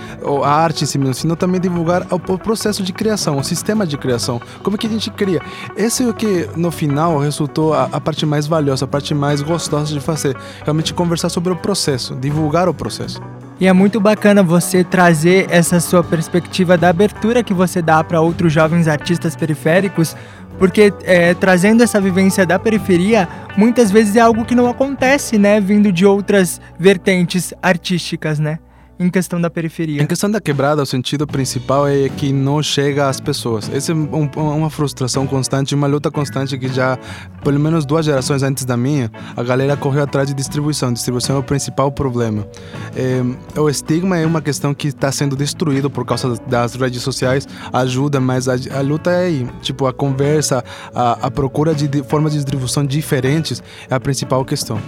a 0.44 0.50
arte 0.50 0.84
em 0.84 0.86
si 0.86 0.98
mesmo, 0.98 1.14
sino 1.14 1.34
também 1.34 1.60
divulgar 1.60 2.06
o 2.10 2.38
processo 2.38 2.82
de 2.82 2.92
criação, 3.00 3.38
o 3.38 3.42
sistema 3.42 3.87
de 3.87 3.97
criação, 3.97 4.38
como 4.62 4.76
que 4.76 4.87
a 4.87 4.90
gente 4.90 5.11
cria. 5.11 5.40
Esse 5.75 6.02
é 6.02 6.07
o 6.07 6.12
que, 6.12 6.47
no 6.54 6.71
final, 6.71 7.19
resultou 7.19 7.73
a, 7.73 7.85
a 7.90 7.99
parte 7.99 8.26
mais 8.26 8.47
valiosa, 8.47 8.85
a 8.85 8.88
parte 8.88 9.14
mais 9.14 9.40
gostosa 9.40 9.90
de 9.95 10.00
fazer, 10.00 10.37
realmente 10.62 10.92
conversar 10.92 11.30
sobre 11.30 11.50
o 11.50 11.57
processo, 11.57 12.14
divulgar 12.14 12.69
o 12.69 12.75
processo. 12.75 13.19
E 13.59 13.66
é 13.66 13.73
muito 13.73 13.99
bacana 13.99 14.42
você 14.42 14.85
trazer 14.85 15.47
essa 15.49 15.80
sua 15.80 16.04
perspectiva 16.04 16.76
da 16.76 16.90
abertura 16.90 17.42
que 17.42 17.54
você 17.54 17.80
dá 17.80 18.04
para 18.04 18.21
outros 18.21 18.52
jovens 18.52 18.87
artistas 18.87 19.35
periféricos, 19.35 20.14
porque 20.59 20.92
é, 21.04 21.33
trazendo 21.33 21.83
essa 21.83 21.99
vivência 21.99 22.45
da 22.45 22.59
periferia, 22.59 23.26
muitas 23.57 23.90
vezes 23.90 24.14
é 24.14 24.21
algo 24.21 24.45
que 24.45 24.54
não 24.54 24.69
acontece, 24.69 25.38
né, 25.38 25.59
vindo 25.59 25.90
de 25.90 26.04
outras 26.04 26.61
vertentes 26.78 27.54
artísticas, 27.62 28.38
né? 28.38 28.59
Em 29.00 29.09
questão 29.09 29.40
da 29.40 29.49
periferia? 29.49 30.02
Em 30.02 30.07
questão 30.07 30.30
da 30.30 30.38
quebrada, 30.42 30.83
o 30.83 30.87
sentido 30.87 31.26
principal 31.26 31.88
é 31.88 32.11
que 32.11 32.35
não 32.35 32.62
chega 32.62 33.09
às 33.09 33.19
pessoas. 33.19 33.71
Essa 33.73 33.92
é 33.92 33.95
um, 33.95 34.28
uma 34.37 34.69
frustração 34.69 35.26
constante, 35.26 35.75
uma 35.75 35.87
luta 35.87 36.11
constante 36.11 36.59
que 36.59 36.69
já, 36.69 36.99
pelo 37.42 37.59
menos 37.59 37.87
duas 37.87 38.04
gerações 38.04 38.42
antes 38.42 38.66
da 38.66 38.76
minha, 38.76 39.11
a 39.35 39.42
galera 39.42 39.75
correu 39.75 40.02
atrás 40.02 40.28
de 40.28 40.35
distribuição. 40.35 40.92
Distribuição 40.92 41.37
é 41.37 41.38
o 41.38 41.42
principal 41.42 41.90
problema. 41.90 42.47
É, 42.95 43.23
o 43.59 43.71
estigma 43.71 44.19
é 44.19 44.26
uma 44.26 44.42
questão 44.42 44.75
que 44.75 44.88
está 44.88 45.11
sendo 45.11 45.35
destruído 45.35 45.88
por 45.88 46.04
causa 46.04 46.37
das 46.47 46.75
redes 46.75 47.00
sociais, 47.02 47.49
ajuda, 47.73 48.21
mas 48.21 48.49
a, 48.49 48.54
a 48.76 48.83
luta 48.83 49.11
é 49.11 49.26
aí. 49.28 49.49
Tipo, 49.62 49.87
a 49.87 49.95
conversa, 49.95 50.62
a, 50.95 51.12
a 51.26 51.30
procura 51.30 51.75
de, 51.75 51.88
de 51.88 52.02
formas 52.02 52.33
de 52.33 52.38
distribuição 52.38 52.85
diferentes 52.85 53.62
é 53.88 53.95
a 53.95 54.00
principal 54.00 54.45
questão. 54.45 54.78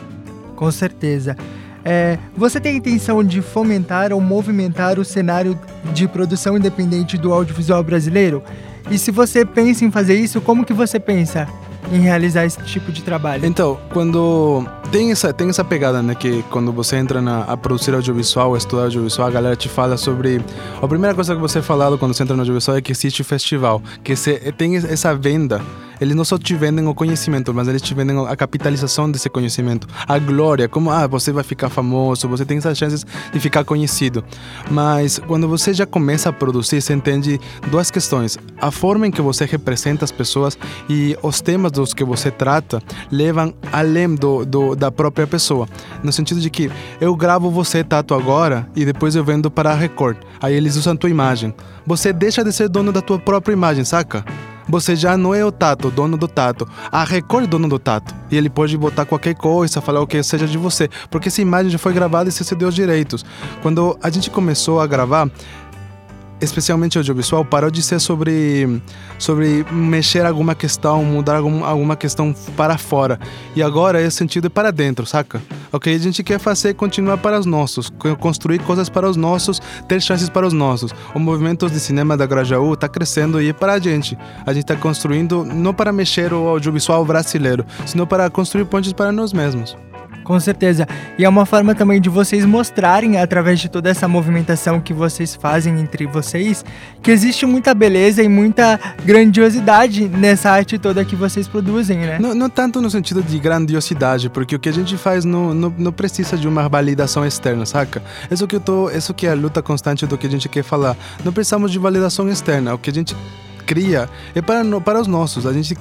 Com 0.55 0.71
certeza. 0.71 1.35
É, 1.85 2.19
você 2.37 2.61
tem 2.61 2.75
a 2.75 2.77
intenção 2.77 3.25
de 3.25 3.43
fomentar 3.43 4.13
ou 4.13 4.21
movimentar 4.21 4.99
o 4.99 5.05
cenário 5.05 5.59
de 5.93 6.07
produção 6.07 6.57
independente 6.57 7.19
do 7.19 7.33
audiovisual 7.33 7.83
brasileiro? 7.83 8.43
E 8.91 8.99
se 8.99 9.11
você 9.11 9.45
pensa 9.45 9.85
em 9.85 9.91
fazer 9.91 10.15
isso, 10.15 10.41
como 10.41 10.65
que 10.65 10.73
você 10.73 10.99
pensa 11.01 11.49
em 11.93 12.01
realizar 12.01 12.45
esse 12.45 12.63
tipo 12.63 12.93
de 12.93 13.03
trabalho? 13.03 13.47
Então, 13.47 13.79
quando 13.93 14.67
tem 14.93 15.11
essa, 15.11 15.33
tem 15.33 15.49
essa 15.49 15.65
pegada, 15.65 16.03
né? 16.03 16.15
Que 16.15 16.45
quando 16.51 16.71
você 16.71 16.97
entra 16.97 17.23
na, 17.23 17.45
a 17.45 17.57
produzir 17.57 17.95
audiovisual, 17.95 18.55
a 18.55 18.59
estudar 18.59 18.85
audiovisual, 18.85 19.27
a 19.27 19.31
galera 19.31 19.57
te 19.57 19.69
fala 19.69 19.97
sobre. 19.97 20.45
A 20.81 20.87
primeira 20.87 21.15
coisa 21.15 21.35
que 21.35 21.41
você 21.41 21.61
é 21.61 21.63
falado 21.63 21.97
quando 21.97 22.13
você 22.13 22.23
entra 22.23 22.37
no 22.37 22.43
audiovisual 22.43 22.77
é 22.77 22.83
que 22.83 22.93
existe 22.93 23.23
o 23.23 23.25
festival, 23.25 23.83
que 24.05 24.15
você 24.15 24.53
tem 24.53 24.77
essa 24.77 25.15
venda 25.17 25.63
eles 26.03 26.17
não 26.17 26.25
só 26.25 26.37
te 26.37 26.57
vendem 26.57 26.85
o 26.89 26.95
conhecimento, 26.95 27.55
mas 27.55 27.69
eles 27.69 27.81
te 27.81 27.95
vendem 27.95 28.27
a 28.27 28.35
capitalização 28.35 29.09
desse 29.09 29.31
conhecimento, 29.31 29.87
a 30.09 30.19
glória, 30.19 30.69
como 30.69 30.91
ah, 30.91 31.07
você 31.07 31.31
vai 31.31 31.45
ficar 31.45 31.71
famoso, 31.71 32.27
você 32.27 32.45
tem 32.45 32.59
essas 32.59 32.77
chances 32.77 33.07
de 33.33 33.39
ficar 33.39 33.63
conhecido. 33.63 34.25
Mas 34.69 35.21
quando 35.21 35.47
você 35.47 35.73
já 35.73 35.87
começa 35.87 36.29
a 36.29 36.33
produzir, 36.33 36.81
você 36.81 36.93
entende 36.93 37.41
duas 37.71 37.89
questões: 37.89 38.37
a 38.61 38.73
forma 38.73 39.07
em 39.07 39.13
que 39.13 39.23
você 39.23 39.45
representa 39.45 40.05
as 40.05 40.11
pessoas 40.11 40.59
e 40.89 41.17
os 41.23 41.41
temas 41.41 41.71
dos 41.71 41.95
que 41.95 42.03
você 42.03 42.33
trata 42.33 42.83
levam 43.09 43.55
além 43.71 44.13
do, 44.17 44.45
do 44.45 44.75
da 44.83 44.91
própria 44.91 45.29
pessoa, 45.29 45.69
no 46.03 46.13
sentido 46.13 46.41
de 46.41 46.51
que 46.51 46.69
eu 47.01 47.15
gravo 47.15 47.51
você 47.51 47.85
tato 47.85 48.15
agora 48.15 48.69
e 48.75 48.85
depois 48.85 49.15
eu 49.15 49.25
vendo 49.25 49.49
para 49.49 49.71
a 49.71 49.75
Record. 49.75 50.17
Aí 50.41 50.55
eles 50.55 50.75
usam 50.75 50.95
a 50.95 50.97
tua 50.97 51.09
imagem. 51.09 51.55
Você 51.87 52.13
deixa 52.13 52.43
de 52.43 52.53
ser 52.53 52.69
dono 52.69 52.91
da 52.91 53.01
tua 53.01 53.19
própria 53.19 53.53
imagem, 53.53 53.85
saca? 53.85 54.25
você 54.69 54.95
já 54.95 55.17
não 55.17 55.35
é 55.35 55.45
o 55.45 55.53
Tato, 55.53 55.91
dono 55.91 56.17
do 56.17 56.29
Tato. 56.29 56.69
A 56.91 57.05
Record 57.05 57.45
é 57.45 57.47
dono 57.47 57.69
do 57.69 57.79
Tato. 57.79 58.15
E 58.31 58.37
ele 58.37 58.49
pode 58.49 58.77
botar 58.77 59.05
qualquer 59.05 59.35
coisa, 59.35 59.81
falar 59.81 60.01
o 60.01 60.07
que 60.07 60.23
seja 60.23 60.47
de 60.47 60.57
você. 60.57 60.89
Porque 61.11 61.29
essa 61.29 61.43
imagem 61.43 61.71
já 61.71 61.79
foi 61.79 61.93
gravada 61.93 62.29
e 62.29 62.33
você 62.33 62.45
cedeu 62.45 62.69
os 62.69 62.75
direitos. 62.75 63.25
Quando 63.61 63.99
a 64.03 64.11
gente 64.11 64.31
começou 64.31 64.81
a 64.81 64.87
gravar, 64.87 65.29
especialmente 66.43 66.99
audiovisual, 66.99 67.45
parou 67.45 67.71
de 67.71 67.83
ser 67.83 68.01
sobre, 68.01 68.83
sobre 69.19 69.65
mexer 69.71 70.27
alguma 70.27 70.55
questão, 70.55 71.05
mudar 71.05 71.37
algum, 71.37 71.65
alguma 71.65 71.97
questão 71.97 72.35
para 72.57 72.77
fora. 72.77 73.19
E 73.55 73.63
agora 73.63 74.03
esse 74.03 74.17
sentido 74.17 74.47
é 74.49 74.51
para 74.51 74.71
dentro, 74.71 75.07
saca? 75.07 75.41
O 75.73 75.79
que 75.79 75.91
a 75.91 75.99
gente 75.99 76.23
quer 76.23 76.39
fazer 76.39 76.71
é 76.71 76.75
continuar 76.75 77.19
para 77.19 77.39
os 77.39 77.47
nossos, 77.47 77.91
construir 78.19 78.59
coisas 78.61 78.89
para 78.89 79.09
os 79.09 79.17
nossos, 79.17 79.61
ter 79.89 80.03
chances 80.03 80.29
para 80.29 80.47
os 80.47 80.53
nossos. 80.53 80.93
O 81.15 81.19
movimento 81.19 81.71
de 81.71 81.79
cinema 81.79 82.17
da 82.17 82.27
Grajaú 82.27 82.75
está 82.75 82.89
crescendo 82.89 83.41
e 83.41 83.49
é 83.49 83.53
para 83.53 83.75
a 83.75 83.79
gente. 83.79 84.19
A 84.45 84.53
gente 84.53 84.65
está 84.65 84.77
construindo 84.77 85.45
não 85.45 85.73
para 85.73 85.93
mexer 85.93 86.33
o 86.33 86.49
audiovisual 86.49 87.05
brasileiro, 87.05 87.65
sino 87.87 88.07
para 88.07 88.29
construir 88.29 88.65
pontes 88.65 88.93
para 88.93 89.13
nós 89.13 89.33
mesmos. 89.33 89.77
Com 90.25 90.39
certeza. 90.39 90.87
E 91.19 91.25
é 91.25 91.29
uma 91.29 91.45
forma 91.45 91.75
também 91.75 92.01
de 92.01 92.09
vocês 92.09 92.45
mostrarem, 92.45 93.19
através 93.19 93.61
de 93.61 93.69
toda 93.69 93.91
essa 93.91 94.07
movimentação 94.07 94.81
que 94.81 94.93
vocês 94.93 95.35
fazem 95.35 95.81
entre 95.81 96.07
vocês, 96.07 96.65
que 97.03 97.11
existe 97.11 97.45
muita 97.47 97.75
beleza 97.75 98.23
e 98.23 98.29
muita 98.29 98.79
grandiosidade 99.05 100.09
nessa 100.09 100.51
arte 100.51 100.79
toda 100.79 101.05
que 101.05 101.17
vocês 101.17 101.49
produzem, 101.49 101.99
né? 101.99 102.19
Não, 102.19 102.35
não 102.35 102.49
tanto 102.49 102.81
no 102.81 102.91
sentido 102.91 103.23
de 103.23 103.39
grandiosidade, 103.39 104.31
porque 104.31 104.57
o 104.57 104.59
que 104.59 104.69
a 104.69 104.73
gente 104.73 104.97
faz 104.97 105.25
não, 105.25 105.53
não, 105.53 105.75
não 105.77 105.93
precisa 105.93 106.37
de 106.37 106.47
uma 106.47 106.69
validação 106.69 107.27
externa, 107.27 107.67
saca? 107.67 108.03
Isso 108.31 108.47
que 108.47 108.57
eu 108.57 108.61
tô, 108.61 108.91
isso 108.91 109.13
que 109.13 109.27
é 109.27 109.33
a 109.33 109.35
luta 109.35 109.63
constante 109.63 110.07
do 110.07 110.17
que 110.17 110.27
a 110.27 110.31
gente 110.31 110.49
quer 110.49 110.63
falar. 110.63 110.97
Não 111.25 111.33
precisamos 111.33 111.71
de 111.71 111.79
validação 111.79 112.29
externa. 112.29 112.75
O 112.75 112.79
que 112.79 112.91
a 112.91 112.93
gente 112.93 113.17
cria 113.73 114.07
é 114.35 114.43
para, 114.43 114.63
para 114.83 115.01
os 115.01 115.07
nossos. 115.07 115.47
A 115.47 115.53
gente 115.53 115.75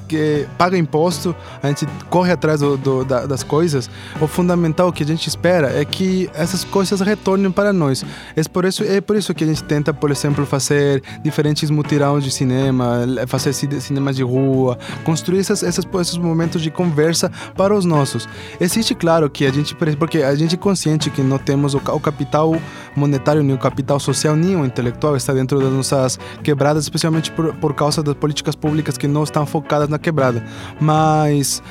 paga 0.57 0.77
imposto, 0.77 1.35
a 1.61 1.67
gente 1.67 1.85
corre 2.09 2.31
atrás 2.31 2.61
do, 2.61 2.77
do, 2.77 3.03
da, 3.03 3.25
das 3.25 3.43
coisas. 3.43 3.89
O 4.21 4.27
fundamental 4.27 4.93
que 4.93 5.03
a 5.03 5.05
gente 5.05 5.27
espera 5.27 5.77
é 5.77 5.83
que 5.83 6.29
essas 6.33 6.63
coisas 6.63 7.01
retornem 7.01 7.51
para 7.51 7.73
nós. 7.73 8.05
É 8.33 8.41
por 8.43 8.63
isso, 8.63 8.81
é 8.83 9.01
por 9.01 9.17
isso 9.17 9.33
que 9.33 9.43
a 9.43 9.47
gente 9.47 9.61
tenta, 9.65 9.93
por 9.93 10.09
exemplo, 10.09 10.45
fazer 10.45 11.03
diferentes 11.21 11.69
mutirões 11.69 12.23
de 12.23 12.31
cinema, 12.31 13.01
fazer 13.27 13.51
cinema 13.51 14.13
de 14.13 14.23
rua, 14.23 14.79
construir 15.03 15.39
essas, 15.39 15.61
essas, 15.61 15.85
esses 15.99 16.17
momentos 16.17 16.61
de 16.61 16.71
conversa 16.71 17.29
para 17.57 17.75
os 17.75 17.83
nossos. 17.83 18.27
Existe, 18.59 18.95
claro, 18.95 19.29
que 19.29 19.45
a 19.45 19.51
gente, 19.51 19.75
porque 19.75 20.23
a 20.23 20.33
gente 20.33 20.55
é 20.55 20.57
consciente 20.57 21.09
que 21.09 21.21
não 21.21 21.37
temos 21.37 21.73
o, 21.73 21.77
o 21.77 21.99
capital 21.99 22.55
monetário, 22.95 23.43
nem 23.43 23.55
o 23.55 23.59
capital 23.59 23.99
social, 23.99 24.35
nem 24.35 24.55
o 24.55 24.65
intelectual 24.65 25.17
está 25.17 25.33
dentro 25.33 25.59
das 25.59 25.71
nossas 25.71 26.19
quebradas, 26.41 26.83
especialmente 26.83 27.31
por, 27.31 27.53
por 27.55 27.73
causa 27.81 28.03
das 28.03 28.13
políticas 28.13 28.55
públicas 28.55 28.95
que 28.95 29.07
não 29.07 29.23
estão 29.23 29.43
focadas 29.43 29.89
na 29.89 29.97
quebrada. 29.97 30.43
Mas 30.79 31.63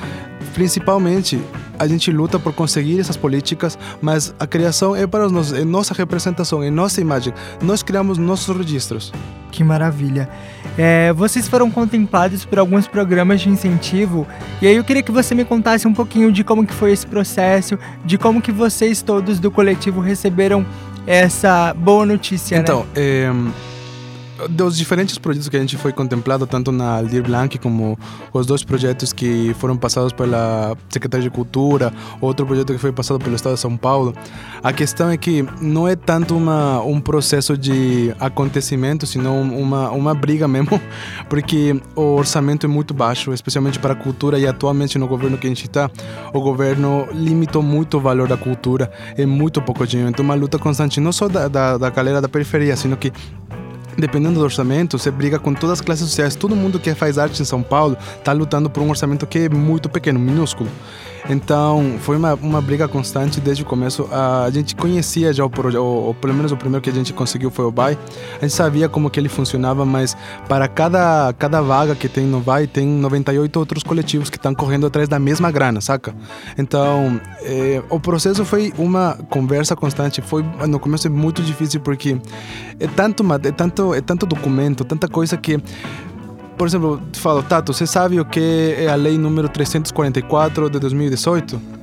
principalmente 0.53 1.39
a 1.79 1.87
gente 1.87 2.11
luta 2.11 2.37
por 2.37 2.53
conseguir 2.53 2.99
essas 2.99 3.15
políticas, 3.15 3.79
mas 4.01 4.35
a 4.37 4.45
criação 4.45 4.93
é 4.93 5.07
para 5.07 5.29
nós, 5.29 5.53
é 5.53 5.63
nossa 5.63 5.93
representação, 5.93 6.61
é 6.61 6.69
nossa 6.69 6.99
imagem. 6.99 7.33
Nós 7.63 7.81
criamos 7.81 8.17
nossos 8.17 8.55
registros. 8.55 9.13
Que 9.53 9.63
maravilha. 9.63 10.29
É, 10.77 11.13
vocês 11.13 11.47
foram 11.47 11.71
contemplados 11.71 12.43
por 12.43 12.59
alguns 12.59 12.87
programas 12.87 13.39
de 13.39 13.49
incentivo 13.49 14.27
e 14.61 14.67
aí 14.67 14.75
eu 14.75 14.83
queria 14.83 15.01
que 15.01 15.11
você 15.11 15.33
me 15.33 15.45
contasse 15.45 15.87
um 15.87 15.93
pouquinho 15.93 16.29
de 16.29 16.43
como 16.43 16.65
que 16.65 16.73
foi 16.73 16.91
esse 16.91 17.07
processo, 17.07 17.79
de 18.03 18.17
como 18.17 18.41
que 18.41 18.51
vocês 18.51 19.01
todos 19.01 19.39
do 19.39 19.49
coletivo 19.49 20.01
receberam 20.01 20.65
essa 21.07 21.73
boa 21.73 22.05
notícia, 22.05 22.57
então, 22.57 22.81
né? 22.81 22.87
é 22.95 23.31
dos 24.49 24.77
diferentes 24.77 25.17
projetos 25.17 25.49
que 25.49 25.57
a 25.57 25.59
gente 25.59 25.77
foi 25.77 25.91
contemplado, 25.91 26.45
tanto 26.47 26.71
na 26.71 26.97
Aldir 26.97 27.23
Blanc 27.23 27.57
como 27.59 27.97
os 28.33 28.45
dois 28.45 28.63
projetos 28.63 29.13
que 29.13 29.55
foram 29.59 29.77
passados 29.77 30.13
pela 30.13 30.75
Secretaria 30.89 31.23
de 31.23 31.29
Cultura, 31.29 31.93
outro 32.19 32.45
projeto 32.45 32.73
que 32.73 32.79
foi 32.79 32.91
passado 32.91 33.19
pelo 33.19 33.35
Estado 33.35 33.55
de 33.55 33.59
São 33.59 33.77
Paulo, 33.77 34.13
a 34.63 34.71
questão 34.73 35.09
é 35.09 35.17
que 35.17 35.45
não 35.61 35.87
é 35.87 35.95
tanto 35.95 36.35
uma, 36.35 36.81
um 36.81 36.99
processo 36.99 37.57
de 37.57 38.13
acontecimento, 38.19 39.05
senão 39.05 39.41
uma, 39.41 39.91
uma 39.91 40.13
briga 40.13 40.47
mesmo, 40.47 40.79
porque 41.29 41.79
o 41.95 42.15
orçamento 42.15 42.65
é 42.65 42.69
muito 42.69 42.93
baixo, 42.93 43.33
especialmente 43.33 43.79
para 43.79 43.93
a 43.93 43.95
cultura, 43.95 44.39
e 44.39 44.47
atualmente 44.47 44.97
no 44.97 45.07
governo 45.07 45.37
que 45.37 45.47
a 45.47 45.49
gente 45.49 45.65
está, 45.65 45.89
o 46.33 46.41
governo 46.41 47.07
limitou 47.13 47.61
muito 47.61 47.97
o 47.97 47.99
valor 47.99 48.27
da 48.27 48.37
cultura, 48.37 48.91
é 49.17 49.25
muito 49.25 49.61
pouco 49.61 49.85
dinheiro, 49.85 50.09
então 50.09 50.23
uma 50.23 50.35
luta 50.35 50.57
constante, 50.57 50.99
não 50.99 51.11
só 51.11 51.27
da, 51.27 51.47
da, 51.47 51.77
da 51.77 51.89
galera 51.89 52.21
da 52.21 52.29
periferia, 52.29 52.75
sino 52.75 52.97
que 52.97 53.11
dependendo 53.97 54.39
do 54.39 54.43
orçamento, 54.43 54.97
você 54.97 55.11
briga 55.11 55.39
com 55.39 55.53
todas 55.53 55.79
as 55.79 55.81
classes 55.81 56.05
sociais. 56.05 56.35
Todo 56.35 56.55
mundo 56.55 56.79
que 56.79 56.93
faz 56.95 57.17
arte 57.17 57.41
em 57.41 57.45
São 57.45 57.61
Paulo 57.61 57.97
está 58.17 58.31
lutando 58.31 58.69
por 58.69 58.81
um 58.83 58.89
orçamento 58.89 59.25
que 59.27 59.39
é 59.39 59.49
muito 59.49 59.89
pequeno, 59.89 60.19
minúsculo. 60.19 60.69
Então, 61.29 61.97
foi 61.99 62.17
uma, 62.17 62.33
uma 62.35 62.61
briga 62.61 62.87
constante 62.87 63.39
desde 63.39 63.63
o 63.63 63.65
começo. 63.65 64.07
A 64.11 64.49
gente 64.51 64.75
conhecia 64.75 65.31
já 65.31 65.45
o 65.45 65.49
projeto, 65.49 65.81
ou 65.83 66.13
pelo 66.13 66.33
menos 66.33 66.51
o 66.51 66.57
primeiro 66.57 66.81
que 66.81 66.89
a 66.89 66.93
gente 66.93 67.13
conseguiu 67.13 67.51
foi 67.51 67.65
o 67.65 67.71
BAI. 67.71 67.97
A 68.37 68.41
gente 68.41 68.53
sabia 68.53 68.89
como 68.89 69.09
que 69.09 69.19
ele 69.19 69.29
funcionava, 69.29 69.85
mas 69.85 70.15
para 70.47 70.67
cada, 70.67 71.33
cada 71.37 71.61
vaga 71.61 71.95
que 71.95 72.09
tem 72.09 72.25
no 72.25 72.39
BAI, 72.39 72.67
tem 72.67 72.87
98 72.87 73.57
outros 73.57 73.83
coletivos 73.83 74.29
que 74.29 74.37
estão 74.37 74.53
correndo 74.53 74.87
atrás 74.87 75.07
da 75.07 75.19
mesma 75.19 75.51
grana, 75.51 75.79
saca? 75.81 76.13
Então, 76.57 77.19
é, 77.41 77.81
o 77.89 77.99
processo 77.99 78.43
foi 78.43 78.73
uma 78.77 79.17
conversa 79.29 79.75
constante. 79.75 80.21
Foi, 80.21 80.43
no 80.67 80.79
começo, 80.79 81.07
é 81.07 81.09
muito 81.09 81.41
difícil 81.41 81.79
porque 81.81 82.19
é 82.79 82.87
tanto, 82.87 83.23
é 83.33 83.51
tanto, 83.51 83.93
é 83.93 84.01
tanto 84.01 84.25
documento, 84.25 84.83
tanta 84.83 85.07
coisa 85.07 85.37
que 85.37 85.59
por 86.57 86.67
exemplo, 86.67 87.01
te 87.11 87.19
falo, 87.19 87.41
Tato, 87.43 87.73
você 87.73 87.87
sabe 87.87 88.19
o 88.19 88.25
que 88.25 88.75
é 88.77 88.87
a 88.87 88.95
lei 88.95 89.17
número 89.17 89.49
344 89.49 90.69
de 90.69 90.79
2018? 90.79 91.80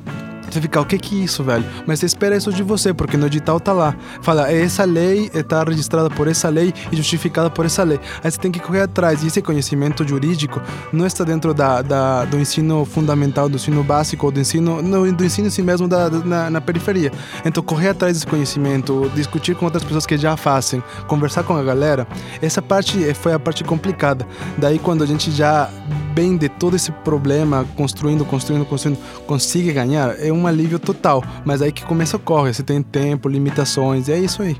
Você 0.50 0.60
fica, 0.60 0.80
o 0.80 0.84
que 0.84 0.98
que 0.98 1.20
é 1.20 1.24
isso, 1.24 1.44
velho? 1.44 1.64
Mas 1.86 2.00
você 2.00 2.06
espera 2.06 2.36
isso 2.36 2.52
de 2.52 2.62
você, 2.62 2.94
porque 2.94 3.16
no 3.16 3.26
edital 3.26 3.60
tá 3.60 3.72
lá. 3.72 3.94
Fala, 4.22 4.50
essa 4.50 4.84
lei 4.84 5.30
está 5.34 5.62
registrada 5.62 6.08
por 6.08 6.28
essa 6.28 6.48
lei 6.48 6.72
e 6.90 6.96
justificada 6.96 7.50
por 7.50 7.66
essa 7.66 7.82
lei. 7.82 8.00
Aí 8.22 8.30
você 8.30 8.38
tem 8.38 8.50
que 8.50 8.60
correr 8.60 8.82
atrás. 8.82 9.22
E 9.22 9.26
esse 9.26 9.42
conhecimento 9.42 10.06
jurídico 10.06 10.60
não 10.92 11.06
está 11.06 11.24
dentro 11.24 11.52
da, 11.52 11.82
da 11.82 12.24
do 12.24 12.38
ensino 12.38 12.84
fundamental, 12.84 13.48
do 13.48 13.56
ensino 13.56 13.82
básico, 13.82 14.26
ou 14.26 14.32
do 14.32 14.40
ensino, 14.40 14.82
no, 14.82 15.10
do 15.12 15.24
ensino 15.24 15.50
si 15.50 15.62
mesmo 15.62 15.88
da, 15.88 16.10
na, 16.10 16.50
na 16.50 16.60
periferia. 16.60 17.12
Então, 17.44 17.62
correr 17.62 17.90
atrás 17.90 18.14
desse 18.14 18.26
conhecimento, 18.26 19.10
discutir 19.14 19.54
com 19.54 19.64
outras 19.64 19.82
pessoas 19.82 20.06
que 20.06 20.16
já 20.16 20.36
fazem, 20.36 20.82
conversar 21.06 21.42
com 21.42 21.56
a 21.56 21.62
galera, 21.62 22.06
essa 22.40 22.62
parte 22.62 23.12
foi 23.14 23.32
a 23.32 23.38
parte 23.38 23.64
complicada. 23.64 24.26
Daí, 24.56 24.78
quando 24.78 25.02
a 25.02 25.06
gente 25.06 25.30
já 25.30 25.70
bem 26.14 26.36
de 26.36 26.48
todo 26.48 26.74
esse 26.74 26.90
problema, 26.90 27.64
construindo, 27.76 28.24
construindo, 28.24 28.64
construindo, 28.64 28.98
consiga 29.26 29.72
ganhar, 29.72 30.16
é 30.18 30.32
um 30.32 30.37
alívio 30.46 30.78
total. 30.78 31.22
Mas 31.44 31.62
aí 31.62 31.72
que 31.72 31.84
começa 31.84 32.16
a 32.16 32.20
correr, 32.20 32.54
você 32.54 32.62
tem 32.62 32.82
tempo, 32.82 33.28
limitações, 33.28 34.08
é 34.08 34.18
isso 34.18 34.42
aí 34.42 34.56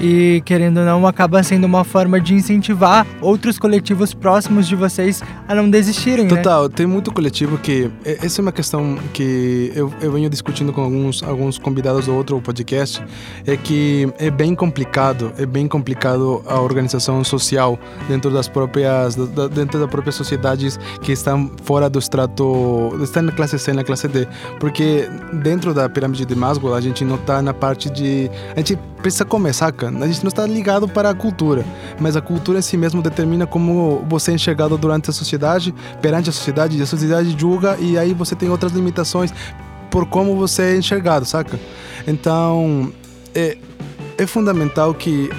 e 0.00 0.42
querendo 0.44 0.78
ou 0.78 0.84
não 0.84 1.06
acaba 1.06 1.42
sendo 1.42 1.64
uma 1.64 1.84
forma 1.84 2.20
de 2.20 2.34
incentivar 2.34 3.06
outros 3.20 3.58
coletivos 3.58 4.14
próximos 4.14 4.66
de 4.66 4.74
vocês 4.74 5.22
a 5.46 5.54
não 5.54 5.68
desistirem, 5.68 6.24
né? 6.24 6.36
Total, 6.36 6.64
né? 6.64 6.70
tem 6.74 6.86
muito 6.86 7.12
coletivo 7.12 7.58
que 7.58 7.90
essa 8.04 8.40
é 8.40 8.42
uma 8.42 8.52
questão 8.52 8.98
que 9.12 9.72
eu, 9.74 9.92
eu 10.00 10.12
venho 10.12 10.30
discutindo 10.30 10.72
com 10.72 10.82
alguns 10.82 11.22
alguns 11.22 11.58
convidados 11.58 12.06
do 12.06 12.14
outro 12.14 12.40
podcast 12.40 13.02
é 13.46 13.56
que 13.56 14.08
é 14.18 14.30
bem 14.30 14.54
complicado, 14.54 15.32
é 15.36 15.44
bem 15.44 15.68
complicado 15.68 16.42
a 16.46 16.60
organização 16.60 17.22
social 17.22 17.78
dentro 18.08 18.30
das 18.30 18.48
próprias 18.48 19.16
dentro 19.54 19.78
das 19.78 19.90
próprias 19.90 20.14
sociedades 20.14 20.78
que 21.02 21.12
estão 21.12 21.50
fora 21.64 21.90
do 21.90 21.98
extrato, 21.98 22.96
estão 23.02 23.22
na 23.22 23.32
classe 23.32 23.58
C, 23.58 23.72
na 23.72 23.84
classe 23.84 24.08
D, 24.08 24.26
porque 24.58 25.08
dentro 25.42 25.74
da 25.74 25.88
pirâmide 25.88 26.24
de 26.24 26.34
Maslow 26.34 26.74
a 26.74 26.80
gente 26.80 27.04
não 27.04 27.16
está 27.16 27.42
na 27.42 27.52
parte 27.52 27.90
de 27.90 28.30
a 28.54 28.58
gente 28.60 28.78
precisa 29.00 29.24
comer, 29.24 29.54
saca? 29.54 29.88
A 29.88 30.06
gente 30.06 30.22
não 30.22 30.28
está 30.28 30.46
ligado 30.46 30.88
para 30.88 31.10
a 31.10 31.14
cultura, 31.14 31.64
mas 31.98 32.16
a 32.16 32.20
cultura 32.20 32.58
em 32.58 32.62
si 32.62 32.76
mesmo 32.76 33.02
determina 33.02 33.46
como 33.46 34.04
você 34.08 34.30
é 34.30 34.34
enxergado 34.34 34.76
durante 34.76 35.10
a 35.10 35.12
sociedade, 35.12 35.74
perante 36.00 36.30
a 36.30 36.32
sociedade, 36.32 36.80
a 36.80 36.86
sociedade 36.86 37.34
julga 37.38 37.76
e 37.78 37.98
aí 37.98 38.14
você 38.14 38.34
tem 38.34 38.48
outras 38.48 38.72
limitações 38.72 39.32
por 39.90 40.06
como 40.06 40.36
você 40.36 40.62
é 40.62 40.76
enxergado, 40.76 41.24
saca? 41.24 41.58
Então, 42.06 42.92
é, 43.34 43.58
é 44.16 44.26
fundamental 44.26 44.94
que 44.94 45.30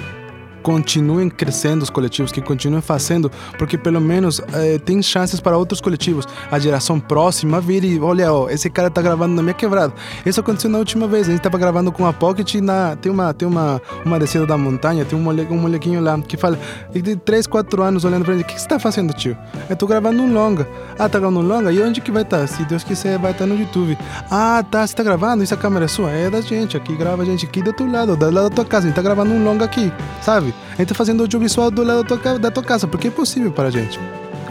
continuem 0.62 1.28
crescendo 1.28 1.82
os 1.82 1.90
coletivos, 1.90 2.32
que 2.32 2.40
continuem 2.40 2.80
fazendo, 2.80 3.30
porque 3.58 3.76
pelo 3.76 4.00
menos 4.00 4.40
é, 4.52 4.78
tem 4.78 5.02
chances 5.02 5.40
para 5.40 5.56
outros 5.56 5.80
coletivos. 5.80 6.26
A 6.50 6.58
geração 6.58 6.98
próxima 6.98 7.60
vir 7.60 7.84
e 7.84 7.98
olha, 8.00 8.32
ó, 8.32 8.48
esse 8.48 8.70
cara 8.70 8.90
tá 8.90 9.02
gravando 9.02 9.34
na 9.34 9.42
minha 9.42 9.54
quebrada. 9.54 9.92
Isso 10.24 10.40
aconteceu 10.40 10.70
na 10.70 10.78
última 10.78 11.06
vez. 11.06 11.28
A 11.28 11.32
gente 11.32 11.42
tava 11.42 11.58
gravando 11.58 11.90
com 11.90 12.06
a 12.06 12.12
Pocket 12.12 12.54
na 12.56 12.96
tem 12.96 13.10
uma 13.10 13.34
tem 13.34 13.46
uma 13.46 13.80
uma 14.04 14.18
descida 14.18 14.46
da 14.46 14.56
montanha, 14.56 15.04
tem 15.04 15.18
um, 15.18 15.22
mole, 15.22 15.46
um 15.50 15.56
molequinho 15.58 16.00
lá 16.00 16.18
que 16.20 16.36
fala 16.36 16.58
de 16.92 17.16
3, 17.16 17.46
4 17.46 17.82
anos 17.82 18.04
olhando 18.04 18.24
pra 18.24 18.34
gente, 18.34 18.44
o 18.44 18.46
que, 18.46 18.54
que 18.54 18.60
você 18.60 18.68
tá 18.68 18.78
fazendo, 18.78 19.12
tio? 19.12 19.36
Eu 19.68 19.76
tô 19.76 19.86
gravando 19.86 20.22
um 20.22 20.32
longa. 20.32 20.68
Ah, 20.98 21.08
tá 21.08 21.18
gravando 21.18 21.40
um 21.40 21.46
longa? 21.46 21.72
E 21.72 21.82
onde 21.82 22.00
que 22.00 22.10
vai 22.10 22.22
estar? 22.22 22.40
Tá? 22.40 22.46
Se 22.46 22.64
Deus 22.64 22.84
quiser, 22.84 23.18
vai 23.18 23.32
estar 23.32 23.44
tá 23.44 23.52
no 23.52 23.58
YouTube. 23.58 23.98
Ah, 24.30 24.64
tá, 24.68 24.86
você 24.86 24.94
tá 24.94 25.02
gravando? 25.02 25.42
Isso 25.42 25.54
a 25.54 25.56
câmera 25.56 25.86
é 25.86 25.88
sua? 25.88 26.10
É 26.10 26.30
da 26.30 26.40
gente, 26.40 26.76
aqui 26.76 26.94
grava 26.94 27.22
a 27.22 27.24
gente 27.24 27.46
aqui 27.46 27.62
do 27.62 27.68
outro 27.68 27.90
lado, 27.90 28.16
do 28.16 28.30
lado 28.30 28.48
da 28.48 28.54
tua 28.54 28.64
casa. 28.64 28.86
A 28.86 28.88
gente 28.88 28.96
tá 28.96 29.02
gravando 29.02 29.32
um 29.32 29.42
longa 29.42 29.64
aqui, 29.64 29.92
sabe? 30.20 30.51
A 30.72 30.76
gente 30.76 30.88
tá 30.88 30.94
fazendo 30.94 31.22
audiovisual 31.22 31.70
do 31.70 31.82
lado 31.82 32.04
da 32.04 32.16
tua, 32.16 32.38
da 32.38 32.50
tua 32.50 32.62
casa, 32.62 32.86
porque 32.86 33.08
é 33.08 33.10
possível 33.10 33.52
para 33.52 33.68
a 33.68 33.70
gente. 33.70 33.98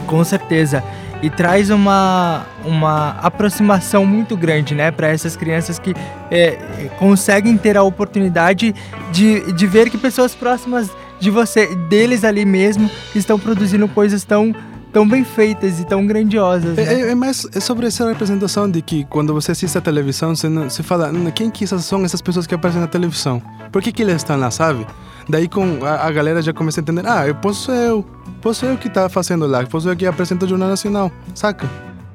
Com 0.06 0.22
certeza. 0.24 0.82
E 1.22 1.30
traz 1.30 1.70
uma, 1.70 2.44
uma 2.64 3.10
aproximação 3.22 4.04
muito 4.04 4.36
grande, 4.36 4.74
né, 4.74 4.90
para 4.90 5.08
essas 5.08 5.36
crianças 5.36 5.78
que 5.78 5.94
é, 6.30 6.90
conseguem 6.98 7.56
ter 7.56 7.76
a 7.76 7.82
oportunidade 7.82 8.74
de, 9.12 9.52
de 9.52 9.66
ver 9.66 9.88
que 9.88 9.96
pessoas 9.96 10.34
próximas 10.34 10.90
de 11.20 11.30
você, 11.30 11.72
deles 11.88 12.24
ali 12.24 12.44
mesmo, 12.44 12.90
estão 13.14 13.38
produzindo 13.38 13.86
coisas 13.86 14.24
tão 14.24 14.52
tão 14.92 15.08
bem 15.08 15.24
feitas 15.24 15.80
e 15.80 15.86
tão 15.86 16.06
grandiosas. 16.06 16.76
É, 16.76 16.84
né? 16.84 16.94
É, 16.94 17.10
é, 17.12 17.14
mais 17.14 17.46
é 17.54 17.60
sobre 17.60 17.86
essa 17.86 18.06
representação 18.06 18.70
de 18.70 18.82
que 18.82 19.04
quando 19.04 19.32
você 19.32 19.52
assiste 19.52 19.76
a 19.78 19.80
televisão, 19.80 20.36
você, 20.36 20.48
não, 20.48 20.68
você 20.68 20.82
fala, 20.82 21.10
quem 21.34 21.50
que 21.50 21.66
são 21.66 22.04
essas 22.04 22.20
pessoas 22.20 22.46
que 22.46 22.54
aparecem 22.54 22.80
na 22.80 22.86
televisão? 22.86 23.42
Por 23.70 23.80
que, 23.80 23.90
que 23.90 24.02
eles 24.02 24.16
estão 24.16 24.38
lá, 24.38 24.50
sabe? 24.50 24.86
Daí 25.28 25.48
com 25.48 25.84
a, 25.84 26.06
a, 26.06 26.10
galera 26.10 26.42
já 26.42 26.52
começa 26.52 26.80
a 26.80 26.82
entender, 26.82 27.06
ah, 27.06 27.26
eu 27.26 27.34
posso 27.34 27.66
ser 27.66 27.88
eu, 27.88 28.04
posso 28.40 28.66
eu 28.66 28.76
que 28.76 28.88
tá 28.88 29.08
fazendo 29.08 29.46
lá, 29.46 29.64
posso 29.66 29.88
eu 29.88 29.96
que 29.96 30.06
apresenta 30.06 30.44
o 30.44 30.48
Jornal 30.48 30.68
Nacional, 30.68 31.12
saca? 31.34 31.68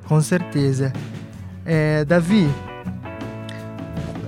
Com 0.08 0.22
certeza. 0.22 0.94
É, 1.66 2.06
Davi, 2.06 2.50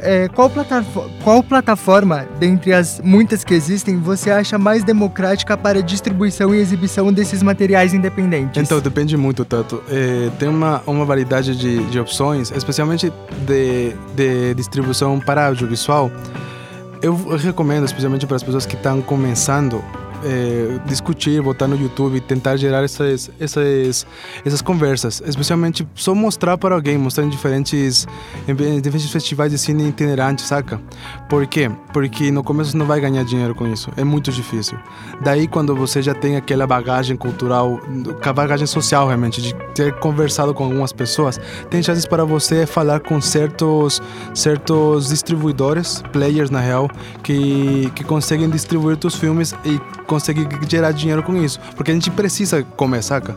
é, 0.02 0.28
qual, 0.30 0.50
plataforma, 0.50 1.12
qual 1.24 1.44
plataforma, 1.44 2.26
dentre 2.40 2.74
as 2.74 3.02
muitas 3.04 3.44
que 3.44 3.54
existem, 3.54 3.98
você 3.98 4.32
acha 4.32 4.58
mais 4.58 4.84
democrática 4.84 5.58
para 5.58 5.82
distribuição 5.82 6.54
e 6.54 6.60
exibição 6.60 7.12
desses 7.12 7.44
materiais 7.44 7.94
independentes? 7.94 8.62
Então, 8.62 8.80
depende 8.80 9.16
muito, 9.18 9.44
Tato. 9.44 9.84
É, 9.90 10.30
tem 10.40 10.48
uma, 10.48 10.82
uma 10.86 11.06
variedade 11.06 11.56
de, 11.56 11.84
de 11.86 12.00
opções, 12.00 12.52
especialmente 12.52 13.12
de, 13.46 13.94
de 14.16 14.54
distribuição 14.56 15.20
para 15.20 15.48
audiovisual. 15.48 16.12
Eu 17.02 17.16
recomendo, 17.38 17.86
especialmente 17.86 18.28
para 18.28 18.36
as 18.36 18.44
pessoas 18.44 18.66
que 18.66 18.76
estão 18.76 19.02
começando, 19.02 19.82
é, 20.24 20.80
discutir, 20.86 21.42
botar 21.42 21.68
no 21.68 21.76
YouTube, 21.76 22.20
tentar 22.22 22.58
gerar 22.58 22.84
essas, 22.84 23.32
essas, 23.40 24.06
essas 24.46 24.62
conversas. 24.62 25.22
Especialmente 25.26 25.88
só 25.96 26.14
mostrar 26.14 26.58
para 26.58 26.76
alguém, 26.76 26.98
mostrar 26.98 27.24
em 27.24 27.30
diferentes, 27.30 28.08
em 28.48 28.82
diferentes 28.82 29.12
festivais 29.12 29.52
de 29.52 29.58
cine 29.58 29.90
itinerantes, 29.90 30.46
saca? 30.46 30.80
Por 31.30 31.46
quê? 31.48 31.70
Porque 31.94 32.32
no 32.32 32.44
começo 32.44 32.72
você 32.72 32.78
não 32.78 32.86
vai 32.86 33.00
ganhar 33.00 33.24
dinheiro 33.24 33.56
com 33.56 33.68
isso. 33.68 33.92
É 33.98 34.04
muito 34.04 34.32
difícil. 34.32 34.78
Daí, 35.22 35.48
quando 35.48 35.76
você 35.76 36.02
já 36.02 36.14
tem 36.14 36.36
aquela 36.36 36.66
bagagem 36.66 37.16
cultural, 37.16 37.80
a 38.22 38.34
bagagem 38.34 38.68
social 38.68 39.08
realmente, 39.08 39.42
de 39.42 39.54
ter 39.74 39.94
conversado 40.00 40.54
com 40.54 40.64
algumas 40.64 40.92
pessoas, 40.92 41.40
tem 41.70 41.82
chances 41.82 42.06
para 42.06 42.24
você 42.24 42.66
falar 42.66 43.00
com 43.00 43.20
certos, 43.22 44.02
certos 44.34 45.10
distribuidores, 45.10 46.04
players 46.12 46.50
na 46.50 46.60
real, 46.60 46.90
que, 47.24 47.92
que 47.96 48.04
conseguem 48.04 48.50
distribuir 48.50 48.98
seus 49.00 49.16
filmes 49.16 49.54
e 49.66 49.80
conseguir 50.10 50.48
gerar 50.68 50.92
dinheiro 50.92 51.22
com 51.22 51.38
isso. 51.38 51.60
Porque 51.76 51.92
a 51.92 51.94
gente 51.94 52.10
precisa 52.10 52.64
comer, 52.76 53.04
saca? 53.04 53.36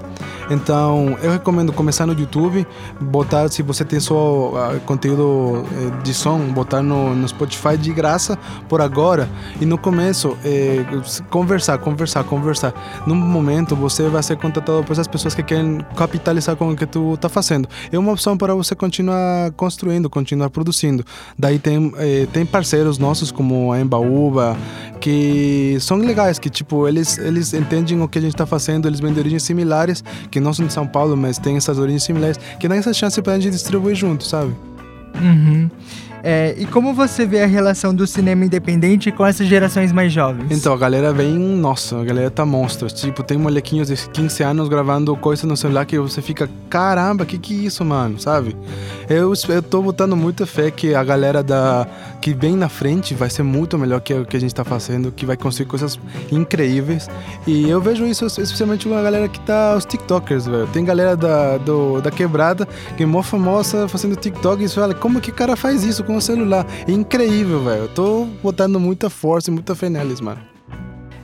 Então, 0.51 1.17
eu 1.23 1.31
recomendo 1.31 1.73
começar 1.73 2.07
no 2.07 2.19
YouTube, 2.19 2.67
botar, 3.01 3.49
se 3.49 3.63
você 3.63 3.85
tem 3.85 4.01
só 4.01 4.49
uh, 4.49 4.81
conteúdo 4.87 5.23
uh, 5.23 6.03
de 6.03 6.15
som, 6.15 6.39
botar 6.39 6.83
no, 6.83 7.15
no, 7.15 7.29
Spotify 7.29 7.77
de 7.77 7.93
graça 7.93 8.39
por 8.69 8.81
agora. 8.81 9.29
E 9.61 9.67
no 9.67 9.77
começo, 9.77 10.37
eh, 10.45 10.85
conversar, 11.31 11.79
conversar, 11.79 12.25
conversar. 12.25 12.73
Num 13.07 13.15
momento, 13.15 13.77
você 13.77 14.09
vai 14.09 14.23
ser 14.23 14.37
contatado 14.37 14.83
por 14.83 14.93
essas 14.93 15.07
pessoas 15.07 15.35
que 15.35 15.43
querem 15.43 15.79
capitalizar 15.97 16.57
com 16.57 16.71
o 16.71 16.77
que 16.77 16.87
tu 16.87 17.17
tá 17.19 17.29
fazendo. 17.29 17.69
É 17.91 17.99
uma 17.99 18.13
opção 18.13 18.37
para 18.37 18.55
você 18.55 18.75
continuar 18.75 19.51
construindo, 19.53 20.09
continuar 20.09 20.51
produzindo. 20.51 21.05
Daí 21.39 21.59
tem, 21.59 21.93
eh, 21.99 22.27
tem 22.33 22.47
parceiros 22.47 22.99
nossos 22.99 23.31
como 23.31 23.73
a 23.73 23.81
Embaúba, 23.81 24.57
que 25.01 25.77
são 25.81 25.97
legais, 25.99 26.39
que 26.39 26.49
tipo, 26.63 26.89
eles, 26.89 27.19
eles 27.19 27.53
entendem 27.53 28.01
o 28.01 28.09
que 28.09 28.19
a 28.19 28.23
gente 28.23 28.35
está 28.35 28.47
fazendo, 28.47 28.89
eles 28.89 29.01
vêm 29.01 29.13
de 29.13 29.19
origens 29.19 29.43
similares, 29.43 30.03
que 30.31 30.41
não 30.41 30.55
são 30.55 30.67
de 30.67 30.73
São 30.73 30.87
Paulo, 30.87 31.17
mas 31.17 31.39
têm 31.39 31.57
essas 31.57 31.79
origens 31.79 32.05
similares, 32.05 32.39
que 32.59 32.69
dá 32.69 32.77
essa 32.77 32.93
chance 32.95 33.21
pra 33.21 33.39
gente 33.39 33.51
distribuir 33.51 33.97
junto, 33.97 34.25
sabe? 34.25 34.55
Uhum. 35.21 35.69
É, 36.23 36.55
e 36.57 36.67
como 36.67 36.95
você 36.95 37.27
vê 37.27 37.43
a 37.43 37.47
relação 37.47 37.95
do 37.95 38.07
cinema 38.07 38.45
independente 38.45 39.11
com 39.11 39.27
essas 39.27 39.47
gerações 39.47 39.93
mais 39.93 40.13
jovens? 40.13 40.47
Então, 40.51 40.73
a 40.73 40.77
galera 40.77 41.13
vem, 41.13 41.37
nossa, 41.37 42.01
a 42.01 42.05
galera 42.05 42.31
tá 42.31 42.47
monstro. 42.47 42.89
Tipo, 42.89 43.23
tem 43.23 43.37
molequinhos 43.37 43.89
de 43.89 43.97
15 43.97 44.43
anos 44.43 44.69
gravando 44.69 45.17
coisa 45.17 45.47
no 45.47 45.57
celular 45.57 45.85
que 45.85 45.99
você 45.99 46.23
fica, 46.23 46.49
caramba, 46.71 47.27
que 47.27 47.39
que 47.39 47.55
é 47.55 47.67
isso, 47.67 47.85
mano, 47.85 48.21
sabe? 48.21 48.57
Eu, 49.09 49.33
eu 49.49 49.63
tô 49.63 49.83
botando 49.83 50.17
muita 50.17 50.47
fé 50.47 50.71
que 50.71 50.95
a 50.95 51.03
galera 51.03 51.43
da 51.43 51.87
que 52.23 52.33
vem 52.33 52.57
na 52.57 52.69
frente 52.69 53.15
vai 53.15 53.29
ser 53.29 53.43
muito 53.43 53.77
melhor 53.77 54.01
que 54.01 54.15
o 54.15 54.25
que 54.25 54.37
a 54.37 54.41
gente 54.41 54.55
tá 54.55 54.63
fazendo, 54.65 55.11
que 55.11 55.27
vai 55.27 55.37
conseguir 55.37 55.69
coisas 55.69 55.99
incríveis. 56.31 57.11
E 57.49 57.69
eu 57.69 57.81
vejo 57.81 58.07
isso 58.07 58.25
especialmente 58.27 58.87
com 58.87 58.97
a 58.97 59.03
galera 59.03 59.29
que 59.29 59.41
tá, 59.41 59.75
os 59.77 59.85
TikTokers, 59.85 60.47
velho. 60.47 60.69
Tem 60.69 60.85
galera 60.85 61.17
da, 61.17 61.59
do, 61.59 62.01
da 62.01 62.13
quebrada 62.13 62.67
que 62.97 63.03
é 63.03 63.07
mó 63.07 63.23
famosa 63.23 63.89
fazendo 63.89 64.15
TikTok 64.15 64.63
e 64.63 64.69
você 64.69 64.77
fala, 64.77 64.95
como 64.95 65.21
que 65.21 65.31
o 65.31 65.35
cara 65.35 65.57
faz 65.57 65.83
isso 65.83 66.05
com 66.13 66.19
o 66.19 66.23
celular? 66.23 66.67
É 66.87 66.93
incrível, 66.93 67.65
velho. 67.65 67.83
Eu 67.83 67.89
tô 67.89 68.27
botando 68.43 68.79
muita 68.79 69.09
força 69.09 69.51
e 69.51 69.53
muita 69.53 69.75
fé 69.75 69.89
neles, 69.89 70.21
mano. 70.21 70.41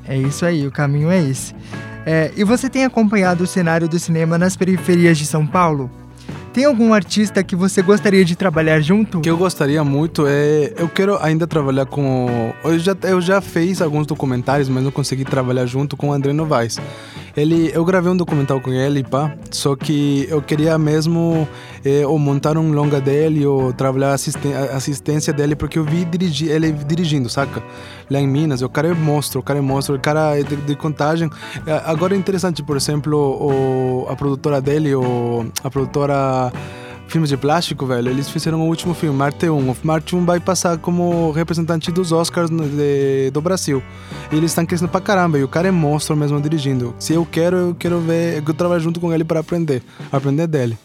É 0.06 0.16
isso 0.16 0.46
aí, 0.46 0.66
o 0.66 0.70
caminho 0.70 1.10
é 1.10 1.22
esse. 1.22 1.54
É, 2.06 2.32
e 2.34 2.42
você 2.42 2.70
tem 2.70 2.84
acompanhado 2.84 3.44
o 3.44 3.46
cenário 3.46 3.86
do 3.86 3.98
cinema 3.98 4.38
nas 4.38 4.56
periferias 4.56 5.18
de 5.18 5.26
São 5.26 5.46
Paulo? 5.46 5.90
Tem 6.54 6.64
algum 6.64 6.94
artista 6.94 7.44
que 7.44 7.54
você 7.54 7.82
gostaria 7.82 8.24
de 8.24 8.34
trabalhar 8.34 8.80
junto? 8.80 9.20
Que 9.20 9.28
eu 9.28 9.36
gostaria 9.36 9.84
muito 9.84 10.24
é. 10.26 10.72
Eu 10.76 10.88
quero 10.88 11.18
ainda 11.22 11.46
trabalhar 11.46 11.84
com. 11.84 12.52
Eu 12.64 12.78
já, 12.78 12.96
eu 13.02 13.20
já 13.20 13.40
fiz 13.40 13.82
alguns 13.82 14.06
documentários, 14.06 14.68
mas 14.68 14.82
não 14.82 14.90
consegui 14.90 15.24
trabalhar 15.24 15.66
junto 15.66 15.96
com 15.96 16.08
o 16.08 16.12
André 16.12 16.32
Novaes. 16.32 16.80
Ele, 17.38 17.70
eu 17.72 17.84
gravei 17.84 18.10
um 18.10 18.16
documental 18.16 18.60
com 18.60 18.72
ele, 18.72 19.04
pá, 19.04 19.32
só 19.50 19.76
que 19.76 20.26
eu 20.28 20.42
queria 20.42 20.76
mesmo 20.76 21.46
é, 21.84 22.04
ou 22.04 22.18
montar 22.18 22.58
um 22.58 22.72
longa 22.72 23.00
dele 23.00 23.46
ou 23.46 23.72
trabalhar 23.72 24.12
assisten 24.12 24.52
assistência 24.54 25.32
dele, 25.32 25.54
porque 25.54 25.78
eu 25.78 25.84
vi 25.84 26.04
dirigir, 26.04 26.50
ele 26.50 26.72
dirigindo, 26.72 27.28
saca? 27.28 27.62
Lá 28.10 28.18
em 28.18 28.26
Minas, 28.26 28.60
o 28.60 28.68
cara 28.68 28.88
é 28.88 28.94
monstro, 28.94 29.38
o 29.38 29.42
cara 29.42 29.60
é 29.60 29.62
monstro, 29.62 29.94
o 29.94 30.00
cara 30.00 30.36
é 30.36 30.42
de, 30.42 30.56
de 30.56 30.74
contagem. 30.74 31.30
É, 31.64 31.80
agora 31.86 32.12
é 32.12 32.18
interessante, 32.18 32.60
por 32.60 32.76
exemplo, 32.76 33.16
o, 33.16 34.06
a 34.10 34.16
produtora 34.16 34.60
dele, 34.60 34.94
o, 34.96 35.46
a 35.62 35.70
produtora 35.70 36.52
filmes 37.08 37.30
de 37.30 37.36
plástico, 37.36 37.86
velho, 37.86 38.10
eles 38.10 38.28
fizeram 38.28 38.60
o 38.60 38.66
último 38.66 38.94
filme, 38.94 39.16
Marte 39.16 39.48
1. 39.48 39.70
O 39.70 39.76
Marte 39.82 40.14
1 40.14 40.24
vai 40.24 40.38
passar 40.38 40.78
como 40.78 41.30
representante 41.32 41.90
dos 41.90 42.12
Oscars 42.12 42.50
de, 42.50 43.30
do 43.30 43.40
Brasil. 43.40 43.82
E 44.30 44.36
eles 44.36 44.50
estão 44.50 44.64
crescendo 44.64 44.88
pra 44.88 45.00
caramba, 45.00 45.38
e 45.38 45.42
o 45.42 45.48
cara 45.48 45.68
é 45.68 45.70
monstro 45.70 46.16
mesmo 46.16 46.40
dirigindo. 46.40 46.94
Se 46.98 47.14
eu 47.14 47.26
quero, 47.30 47.56
eu 47.56 47.74
quero 47.74 48.00
ver, 48.00 48.42
eu 48.46 48.54
trabalho 48.54 48.80
junto 48.80 49.00
com 49.00 49.12
ele 49.12 49.24
para 49.24 49.40
aprender, 49.40 49.82
aprender 50.12 50.46
dele. 50.46 50.78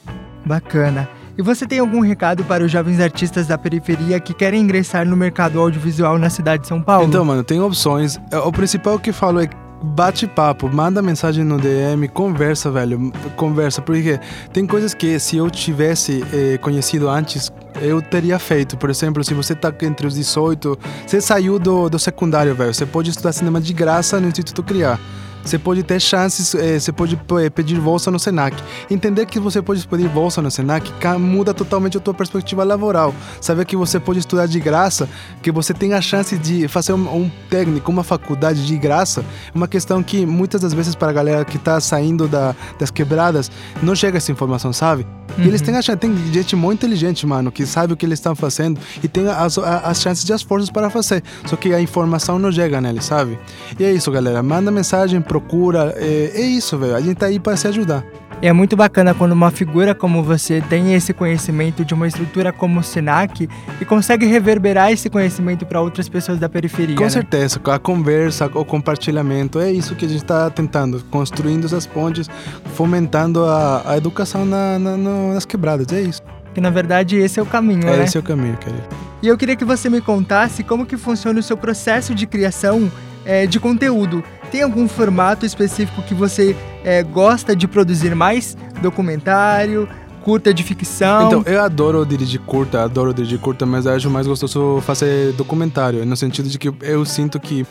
Bacana. 0.45 1.09
E 1.37 1.41
você 1.41 1.65
tem 1.65 1.79
algum 1.79 1.99
recado 1.99 2.43
para 2.43 2.63
os 2.63 2.71
jovens 2.71 2.99
artistas 2.99 3.47
da 3.47 3.57
periferia 3.57 4.19
que 4.19 4.33
querem 4.33 4.61
ingressar 4.61 5.05
no 5.05 5.17
mercado 5.17 5.59
audiovisual 5.59 6.19
na 6.19 6.29
cidade 6.29 6.63
de 6.63 6.67
São 6.67 6.81
Paulo? 6.81 7.07
Então, 7.07 7.25
mano, 7.25 7.43
tem 7.43 7.59
opções. 7.59 8.19
O 8.45 8.51
principal 8.51 8.99
que 8.99 9.09
eu 9.09 9.13
falo 9.13 9.39
é 9.39 9.49
bate 9.83 10.25
papo, 10.25 10.69
manda 10.69 11.01
mensagem 11.01 11.43
no 11.43 11.59
DM, 11.59 12.07
conversa, 12.07 12.71
velho, 12.71 13.11
conversa, 13.35 13.81
porque 13.81 14.17
tem 14.53 14.65
coisas 14.65 14.93
que 14.93 15.19
se 15.19 15.35
eu 15.35 15.49
tivesse 15.51 16.23
eh, 16.33 16.57
conhecido 16.57 17.09
antes, 17.09 17.51
eu 17.81 18.01
teria 18.01 18.39
feito. 18.39 18.77
Por 18.77 18.89
exemplo, 18.89 19.23
se 19.23 19.33
você 19.33 19.53
tá 19.53 19.73
entre 19.81 20.07
os 20.07 20.15
18, 20.15 20.79
você 21.05 21.19
saiu 21.19 21.59
do, 21.59 21.89
do 21.89 21.99
secundário, 21.99 22.55
velho, 22.55 22.73
você 22.73 22.85
pode 22.85 23.09
estudar 23.09 23.33
cinema 23.33 23.59
de 23.59 23.73
graça 23.73 24.19
no 24.19 24.27
Instituto 24.27 24.63
Criar. 24.63 24.99
Você 25.43 25.59
pode 25.59 25.83
ter 25.83 25.99
chances, 25.99 26.55
é, 26.55 26.79
você 26.79 26.91
pode 26.91 27.19
é, 27.41 27.49
pedir 27.49 27.79
bolsa 27.79 28.09
no 28.09 28.19
Senac. 28.19 28.55
Entender 28.89 29.25
que 29.25 29.39
você 29.39 29.61
pode 29.61 29.85
pedir 29.87 30.07
bolsa 30.09 30.41
no 30.41 30.49
Senac 30.49 30.91
muda 31.19 31.53
totalmente 31.53 31.97
a 31.97 31.99
tua 31.99 32.13
perspectiva 32.13 32.63
laboral. 32.63 33.13
Saber 33.41 33.65
que 33.65 33.75
você 33.75 33.99
pode 33.99 34.19
estudar 34.19 34.45
de 34.45 34.59
graça, 34.59 35.07
que 35.41 35.51
você 35.51 35.73
tem 35.73 35.93
a 35.93 36.01
chance 36.01 36.37
de 36.37 36.67
fazer 36.67 36.93
um, 36.93 37.29
técnico, 37.49 37.91
uma 37.91 38.03
faculdade 38.03 38.65
de 38.65 38.77
graça, 38.77 39.23
uma 39.53 39.67
questão 39.67 40.01
que 40.01 40.25
muitas 40.25 40.61
das 40.61 40.73
vezes 40.73 40.95
para 40.95 41.09
a 41.09 41.13
galera 41.13 41.45
que 41.45 41.57
está 41.57 41.79
saindo 41.79 42.27
da, 42.27 42.55
das 42.79 42.89
quebradas 42.89 43.51
não 43.81 43.95
chega 43.95 44.17
essa 44.17 44.31
informação, 44.31 44.71
sabe? 44.71 45.05
Uhum. 45.37 45.45
E 45.45 45.47
eles 45.47 45.61
têm 45.61 45.75
a 45.75 45.81
chance, 45.81 45.97
tem 45.97 46.15
gente 46.31 46.55
muito 46.55 46.79
inteligente, 46.79 47.25
mano, 47.25 47.51
que 47.51 47.65
sabe 47.65 47.93
o 47.93 47.97
que 47.97 48.05
eles 48.05 48.19
estão 48.19 48.35
fazendo 48.35 48.79
e 49.03 49.07
tem 49.07 49.27
as, 49.27 49.57
as 49.57 50.01
chances 50.01 50.27
e 50.27 50.33
as 50.33 50.41
forças 50.41 50.69
para 50.69 50.89
fazer. 50.89 51.23
Só 51.45 51.55
que 51.55 51.73
a 51.73 51.81
informação 51.81 52.37
não 52.37 52.51
chega 52.51 52.79
neles, 52.79 53.05
sabe? 53.05 53.39
E 53.79 53.83
é 53.83 53.91
isso, 53.91 54.11
galera. 54.11 54.43
Manda 54.43 54.71
mensagem, 54.71 55.21
procura. 55.33 55.95
É, 55.97 56.31
é 56.35 56.41
isso, 56.41 56.77
velho. 56.77 56.95
A 56.95 57.01
gente 57.01 57.15
tá 57.15 57.25
aí 57.25 57.39
para 57.39 57.57
se 57.57 57.67
ajudar. 57.67 58.05
E 58.41 58.47
é 58.47 58.53
muito 58.53 58.75
bacana 58.75 59.13
quando 59.13 59.31
uma 59.31 59.49
figura 59.49 59.95
como 59.95 60.21
você 60.21 60.61
tem 60.61 60.93
esse 60.93 61.13
conhecimento 61.13 61.85
de 61.85 61.93
uma 61.93 62.07
estrutura 62.07 62.51
como 62.51 62.81
o 62.81 62.83
SENAC 62.83 63.47
e 63.79 63.85
consegue 63.85 64.25
reverberar 64.25 64.91
esse 64.91 65.09
conhecimento 65.09 65.65
para 65.65 65.79
outras 65.81 66.09
pessoas 66.09 66.37
da 66.37 66.49
periferia. 66.49 66.95
Com 66.95 67.03
né? 67.03 67.09
certeza, 67.09 67.59
a 67.65 67.79
conversa, 67.79 68.45
o 68.53 68.65
compartilhamento, 68.65 69.59
é 69.59 69.71
isso 69.71 69.95
que 69.95 70.05
a 70.05 70.09
gente 70.09 70.23
está 70.23 70.49
tentando, 70.49 71.01
construindo 71.09 71.65
essas 71.65 71.87
pontes, 71.87 72.29
fomentando 72.73 73.45
a, 73.45 73.91
a 73.91 73.97
educação 73.97 74.45
na, 74.45 74.77
na, 74.77 74.97
nas 74.97 75.45
quebradas, 75.45 75.87
é 75.93 76.01
isso. 76.01 76.21
Que 76.53 76.59
na 76.59 76.69
verdade 76.69 77.15
esse 77.15 77.39
é 77.39 77.43
o 77.43 77.45
caminho, 77.45 77.87
é, 77.87 77.97
né? 77.97 78.03
Esse 78.03 78.17
é 78.17 78.19
o 78.19 78.23
caminho, 78.23 78.57
querido. 78.57 78.83
E 79.21 79.27
eu 79.27 79.37
queria 79.37 79.55
que 79.55 79.63
você 79.63 79.89
me 79.89 80.01
contasse 80.01 80.63
como 80.63 80.85
que 80.85 80.97
funciona 80.97 81.39
o 81.39 81.43
seu 81.43 81.55
processo 81.55 82.13
de 82.13 82.27
criação 82.27 82.91
é, 83.25 83.45
de 83.45 83.59
conteúdo. 83.59 84.23
Tem 84.51 84.61
algum 84.61 84.87
formato 84.87 85.45
específico 85.45 86.01
que 86.03 86.13
você 86.13 86.55
é, 86.83 87.01
gosta 87.03 87.55
de 87.55 87.67
produzir 87.67 88.15
mais? 88.15 88.55
Documentário, 88.81 89.87
curta 90.23 90.53
de 90.53 90.63
ficção? 90.63 91.27
Então, 91.27 91.43
eu 91.45 91.61
adoro 91.61 92.05
dirigir 92.05 92.39
curta, 92.41 92.83
adoro 92.83 93.13
dirigir 93.13 93.39
curta, 93.39 93.65
mas 93.65 93.85
acho 93.85 94.09
mais 94.09 94.25
gostoso 94.25 94.81
fazer 94.81 95.33
documentário, 95.33 96.05
no 96.05 96.15
sentido 96.15 96.49
de 96.49 96.57
que 96.57 96.73
eu 96.81 97.05
sinto 97.05 97.39
que 97.39 97.65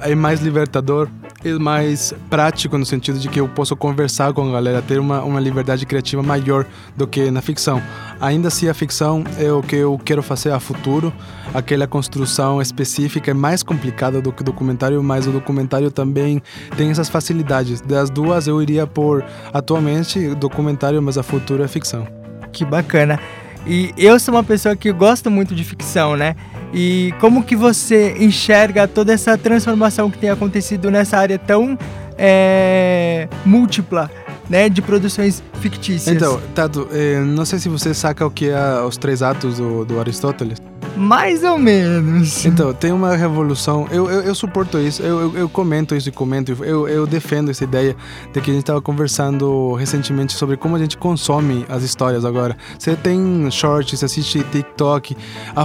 é 0.00 0.14
mais 0.14 0.40
libertador 0.40 1.08
e 1.44 1.52
mais 1.52 2.14
prático 2.28 2.76
no 2.76 2.84
sentido 2.84 3.18
de 3.18 3.28
que 3.28 3.40
eu 3.40 3.48
posso 3.48 3.74
conversar 3.76 4.32
com 4.32 4.48
a 4.48 4.52
galera, 4.52 4.82
ter 4.82 4.98
uma, 4.98 5.22
uma 5.22 5.40
liberdade 5.40 5.86
criativa 5.86 6.22
maior 6.22 6.66
do 6.96 7.06
que 7.06 7.30
na 7.30 7.40
ficção. 7.40 7.82
Ainda 8.20 8.48
assim, 8.48 8.68
a 8.68 8.74
ficção 8.74 9.22
é 9.38 9.52
o 9.52 9.62
que 9.62 9.76
eu 9.76 10.00
quero 10.02 10.22
fazer 10.22 10.50
a 10.50 10.58
futuro, 10.58 11.12
aquela 11.52 11.86
construção 11.86 12.62
específica 12.62 13.30
é 13.30 13.34
mais 13.34 13.62
complicada 13.62 14.22
do 14.22 14.32
que 14.32 14.42
o 14.42 14.44
documentário, 14.44 15.02
mas 15.02 15.26
o 15.26 15.30
documentário 15.30 15.90
também 15.90 16.42
tem 16.76 16.90
essas 16.90 17.08
facilidades. 17.08 17.80
Das 17.80 18.08
duas, 18.08 18.46
eu 18.46 18.62
iria 18.62 18.86
por 18.86 19.24
atualmente 19.52 20.34
documentário, 20.34 21.02
mas 21.02 21.18
a 21.18 21.22
futuro 21.22 21.62
é 21.62 21.68
ficção. 21.68 22.06
Que 22.52 22.64
bacana. 22.64 23.20
E 23.66 23.92
eu 23.98 24.18
sou 24.18 24.34
uma 24.34 24.44
pessoa 24.44 24.76
que 24.76 24.90
gosto 24.92 25.30
muito 25.30 25.54
de 25.54 25.64
ficção, 25.64 26.16
né? 26.16 26.36
E 26.72 27.12
como 27.20 27.42
que 27.42 27.56
você 27.56 28.16
enxerga 28.18 28.86
toda 28.86 29.12
essa 29.12 29.36
transformação 29.36 30.10
que 30.10 30.18
tem 30.18 30.30
acontecido 30.30 30.90
nessa 30.90 31.18
área 31.18 31.38
tão 31.38 31.76
é, 32.16 33.28
múltipla, 33.44 34.10
né, 34.48 34.68
de 34.68 34.82
produções 34.82 35.42
fictícias? 35.60 36.14
Então, 36.14 36.40
Tato, 36.54 36.88
eh, 36.92 37.20
não 37.20 37.44
sei 37.44 37.58
se 37.58 37.68
você 37.68 37.92
saca 37.92 38.26
o 38.26 38.30
que 38.30 38.48
é 38.48 38.80
os 38.82 38.96
três 38.96 39.22
atos 39.22 39.58
do, 39.58 39.84
do 39.84 40.00
Aristóteles. 40.00 40.58
Mais 40.96 41.44
ou 41.44 41.58
menos. 41.58 42.44
Então, 42.44 42.72
tem 42.72 42.90
uma 42.90 43.14
revolução. 43.14 43.86
Eu, 43.90 44.10
eu, 44.10 44.22
eu 44.22 44.34
suporto 44.34 44.78
isso, 44.78 45.02
eu, 45.02 45.20
eu, 45.20 45.38
eu, 45.38 45.48
comento 45.48 45.94
isso 45.94 46.08
e 46.08 46.12
comento, 46.12 46.56
eu, 46.64 46.88
eu 46.88 47.06
defendo 47.06 47.50
essa 47.50 47.64
ideia 47.64 47.94
de 48.32 48.40
que 48.40 48.50
a 48.50 48.54
gente 48.54 48.62
estava 48.62 48.80
conversando 48.80 49.74
recentemente 49.74 50.32
sobre 50.32 50.56
como 50.56 50.76
a 50.76 50.78
gente 50.78 50.96
consome 50.96 51.66
as 51.68 51.82
histórias 51.82 52.24
agora. 52.24 52.56
Você 52.78 52.96
tem 52.96 53.50
shorts, 53.50 53.98
você 53.98 54.04
assiste 54.06 54.42
TikTok, 54.44 55.16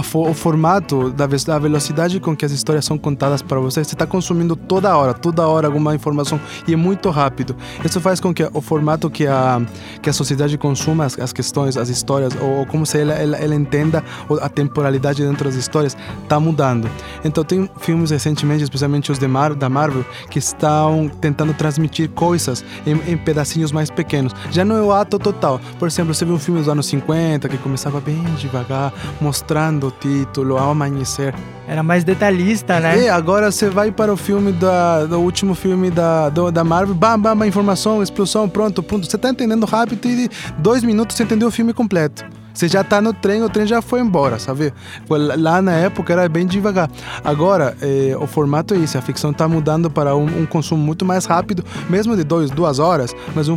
fo, 0.02 0.28
o 0.28 0.34
formato 0.34 1.10
da, 1.10 1.26
da 1.26 1.58
velocidade 1.58 2.20
com 2.20 2.36
que 2.36 2.44
as 2.44 2.52
histórias 2.52 2.84
são 2.84 2.98
contadas 2.98 3.42
para 3.42 3.58
você, 3.58 3.82
você 3.82 3.94
está 3.94 4.06
consumindo 4.06 4.54
toda 4.54 4.96
hora, 4.96 5.14
toda 5.14 5.46
hora 5.46 5.66
alguma 5.66 5.94
informação 5.94 6.38
e 6.66 6.74
é 6.74 6.76
muito 6.76 7.10
rápido. 7.10 7.56
Isso 7.84 8.00
faz 8.00 8.20
com 8.20 8.34
que 8.34 8.48
o 8.52 8.60
formato 8.60 9.08
que 9.08 9.26
a, 9.26 9.60
que 10.00 10.10
a 10.10 10.12
sociedade 10.12 10.58
consuma 10.58 11.04
as, 11.04 11.18
as 11.18 11.32
questões, 11.32 11.76
as 11.76 11.88
histórias, 11.88 12.34
ou, 12.40 12.58
ou 12.58 12.66
como 12.66 12.84
se 12.84 12.98
ela, 13.00 13.14
ela, 13.14 13.36
ela 13.36 13.54
entenda 13.54 14.04
a 14.40 14.48
temporalidade 14.48 15.21
dentro 15.22 15.44
das 15.44 15.54
histórias 15.54 15.96
está 16.22 16.38
mudando. 16.38 16.88
Então 17.24 17.44
tem 17.44 17.68
filmes 17.78 18.10
recentemente, 18.10 18.62
especialmente 18.64 19.10
os 19.10 19.18
de 19.18 19.28
Mar 19.28 19.54
da 19.54 19.68
Marvel, 19.68 20.04
que 20.30 20.38
estão 20.38 21.10
tentando 21.20 21.54
transmitir 21.54 22.10
coisas 22.10 22.64
em, 22.86 22.92
em, 23.12 23.16
pedacinhos 23.16 23.72
mais 23.72 23.90
pequenos. 23.90 24.32
Já 24.50 24.64
não 24.64 24.76
é 24.76 24.82
o 24.82 24.92
ato 24.92 25.18
total. 25.18 25.60
Por 25.78 25.88
exemplo, 25.88 26.14
você 26.14 26.24
viu 26.24 26.34
um 26.34 26.38
filme 26.38 26.60
dos 26.60 26.68
anos 26.68 26.86
50 26.86 27.48
que 27.48 27.58
começava 27.58 28.00
bem 28.00 28.22
devagar, 28.38 28.92
mostrando 29.20 29.88
o 29.88 29.90
título, 29.90 30.58
ao 30.58 30.70
amanhecer. 30.70 31.34
Era 31.66 31.82
mais 31.82 32.04
detalhista, 32.04 32.80
né? 32.80 33.04
E 33.04 33.08
agora 33.08 33.50
você 33.50 33.70
vai 33.70 33.92
para 33.92 34.12
o 34.12 34.16
filme 34.16 34.52
da, 34.52 35.06
do 35.06 35.20
último 35.20 35.54
filme 35.54 35.90
da, 35.90 36.28
do, 36.28 36.50
da 36.50 36.64
Marvel, 36.64 36.94
bam, 36.94 37.18
bam, 37.18 37.46
informação, 37.46 38.02
explosão, 38.02 38.48
pronto, 38.48 38.82
pronto. 38.82 39.08
Você 39.08 39.16
está 39.16 39.30
entendendo 39.30 39.64
rápido 39.64 40.06
e 40.06 40.28
dois 40.58 40.82
minutos 40.82 41.16
você 41.16 41.22
entendeu 41.22 41.48
o 41.48 41.50
filme 41.50 41.72
completo. 41.72 42.24
Você 42.52 42.68
já 42.68 42.84
tá 42.84 43.00
no 43.00 43.12
trem, 43.12 43.42
o 43.42 43.48
trem 43.48 43.66
já 43.66 43.80
foi 43.80 44.00
embora, 44.00 44.38
sabe? 44.38 44.72
Lá 45.08 45.62
na 45.62 45.72
época 45.72 46.12
era 46.12 46.28
bem 46.28 46.46
devagar. 46.46 46.90
Agora, 47.24 47.76
é, 47.80 48.16
o 48.18 48.26
formato 48.26 48.74
é 48.74 48.78
isso, 48.78 48.96
a 48.98 49.02
ficção 49.02 49.30
está 49.30 49.48
mudando 49.48 49.90
para 49.90 50.14
um, 50.14 50.42
um, 50.42 50.46
consumo 50.46 50.82
muito 50.82 51.04
mais 51.04 51.24
rápido, 51.24 51.64
mesmo 51.88 52.16
de 52.16 52.24
dois, 52.24 52.50
duas 52.50 52.78
horas, 52.78 53.14
mas 53.34 53.48
um, 53.48 53.54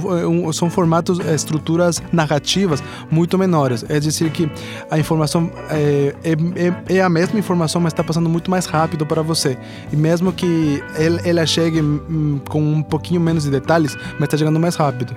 um, 0.47 0.53
são 0.53 0.69
formatos, 0.69 1.19
é, 1.19 1.35
estruturas 1.35 2.01
narrativas 2.11 2.81
muito 3.11 3.37
menores. 3.37 3.85
É 3.89 3.99
dizer 3.99 4.29
que 4.31 4.49
a 4.89 4.97
informação 4.97 5.51
é, 5.69 6.15
é, 6.23 6.31
é, 6.31 6.97
é 6.97 7.01
a 7.01 7.09
mesma 7.09 7.37
informação, 7.37 7.81
mas 7.81 7.93
está 7.93 8.03
passando 8.03 8.29
muito 8.29 8.49
mais 8.49 8.65
rápido 8.65 9.05
para 9.05 9.21
você. 9.21 9.57
E 9.91 9.95
mesmo 9.95 10.31
que 10.31 10.83
ela 11.23 11.45
chegue 11.45 11.81
hum, 11.81 12.39
com 12.49 12.61
um 12.61 12.81
pouquinho 12.81 13.19
menos 13.19 13.43
de 13.43 13.51
detalhes, 13.51 13.95
mas 14.13 14.23
está 14.23 14.37
chegando 14.37 14.59
mais 14.59 14.75
rápido. 14.75 15.15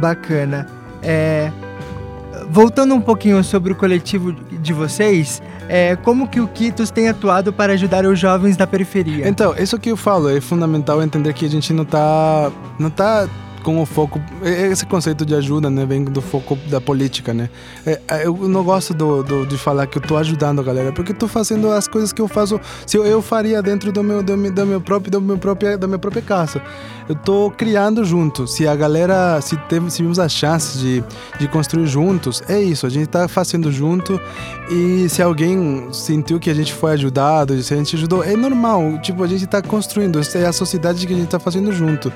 Bacana. 0.00 0.66
É, 1.02 1.52
voltando 2.50 2.94
um 2.94 3.00
pouquinho 3.00 3.42
sobre 3.42 3.72
o 3.72 3.76
coletivo 3.76 4.32
de 4.32 4.72
vocês, 4.72 5.42
é, 5.68 5.96
como 5.96 6.28
que 6.28 6.40
o 6.40 6.48
Kitos 6.48 6.90
tem 6.90 7.08
atuado 7.08 7.52
para 7.52 7.72
ajudar 7.72 8.04
os 8.04 8.18
jovens 8.18 8.56
da 8.56 8.66
periferia? 8.66 9.28
Então, 9.28 9.54
isso 9.58 9.78
que 9.78 9.90
eu 9.90 9.96
falo, 9.96 10.28
é 10.28 10.40
fundamental 10.40 11.02
entender 11.02 11.32
que 11.32 11.44
a 11.44 11.50
gente 11.50 11.72
não 11.72 11.84
está 11.84 12.50
não 12.78 12.90
tá 12.90 13.28
com 13.64 13.82
o 13.82 13.86
foco. 13.86 14.20
Esse 14.42 14.86
conceito 14.86 15.24
de 15.24 15.34
ajuda, 15.34 15.70
né, 15.70 15.84
vem 15.86 16.04
do 16.04 16.20
foco 16.20 16.56
da 16.68 16.80
política, 16.80 17.32
né? 17.34 17.48
É, 17.84 18.00
é 18.08 18.26
eu 18.26 18.36
não 18.46 18.62
gosto 18.62 18.94
do, 18.94 19.24
do, 19.24 19.46
de 19.46 19.56
falar 19.58 19.86
que 19.86 19.98
eu 19.98 20.02
tô 20.02 20.16
ajudando 20.16 20.60
a 20.60 20.62
galera, 20.62 20.92
porque 20.92 21.12
eu 21.12 21.16
tô 21.16 21.26
fazendo 21.26 21.70
as 21.72 21.88
coisas 21.88 22.12
que 22.12 22.20
eu 22.20 22.28
faço, 22.28 22.60
se 22.86 22.96
eu, 22.96 23.04
eu 23.04 23.22
faria 23.22 23.60
dentro 23.62 23.90
do 23.90 24.04
meu, 24.04 24.22
do 24.22 24.34
do 24.34 24.66
meu 24.66 24.80
próprio, 24.80 25.10
do 25.10 25.20
meu 25.20 25.38
próprio, 25.38 25.78
da 25.78 25.86
minha 25.86 25.98
própria 25.98 26.22
casa. 26.22 26.62
Eu 27.08 27.14
tô 27.14 27.50
criando 27.50 28.04
junto. 28.04 28.46
Se 28.46 28.66
a 28.66 28.74
galera, 28.74 29.40
se 29.40 29.56
temos 29.68 30.18
as 30.18 30.32
chances 30.32 30.80
de, 30.80 31.04
de 31.38 31.48
construir 31.48 31.86
juntos, 31.86 32.42
é 32.48 32.60
isso. 32.60 32.86
A 32.86 32.88
gente 32.90 33.06
tá 33.06 33.28
fazendo 33.28 33.70
junto 33.70 34.20
e 34.70 35.08
se 35.08 35.22
alguém 35.22 35.88
sentiu 35.92 36.40
que 36.40 36.50
a 36.50 36.54
gente 36.54 36.72
foi 36.72 36.92
ajudado, 36.92 37.60
se 37.62 37.74
a 37.74 37.76
gente 37.76 37.96
ajudou, 37.96 38.24
é 38.24 38.36
normal. 38.36 38.98
Tipo, 39.02 39.22
a 39.22 39.26
gente 39.26 39.46
tá 39.46 39.62
construindo. 39.62 40.18
Essa 40.18 40.38
é 40.38 40.46
a 40.46 40.52
sociedade 40.52 41.06
que 41.06 41.12
a 41.12 41.16
gente 41.16 41.28
tá 41.28 41.38
fazendo 41.38 41.72
junto. 41.72 42.12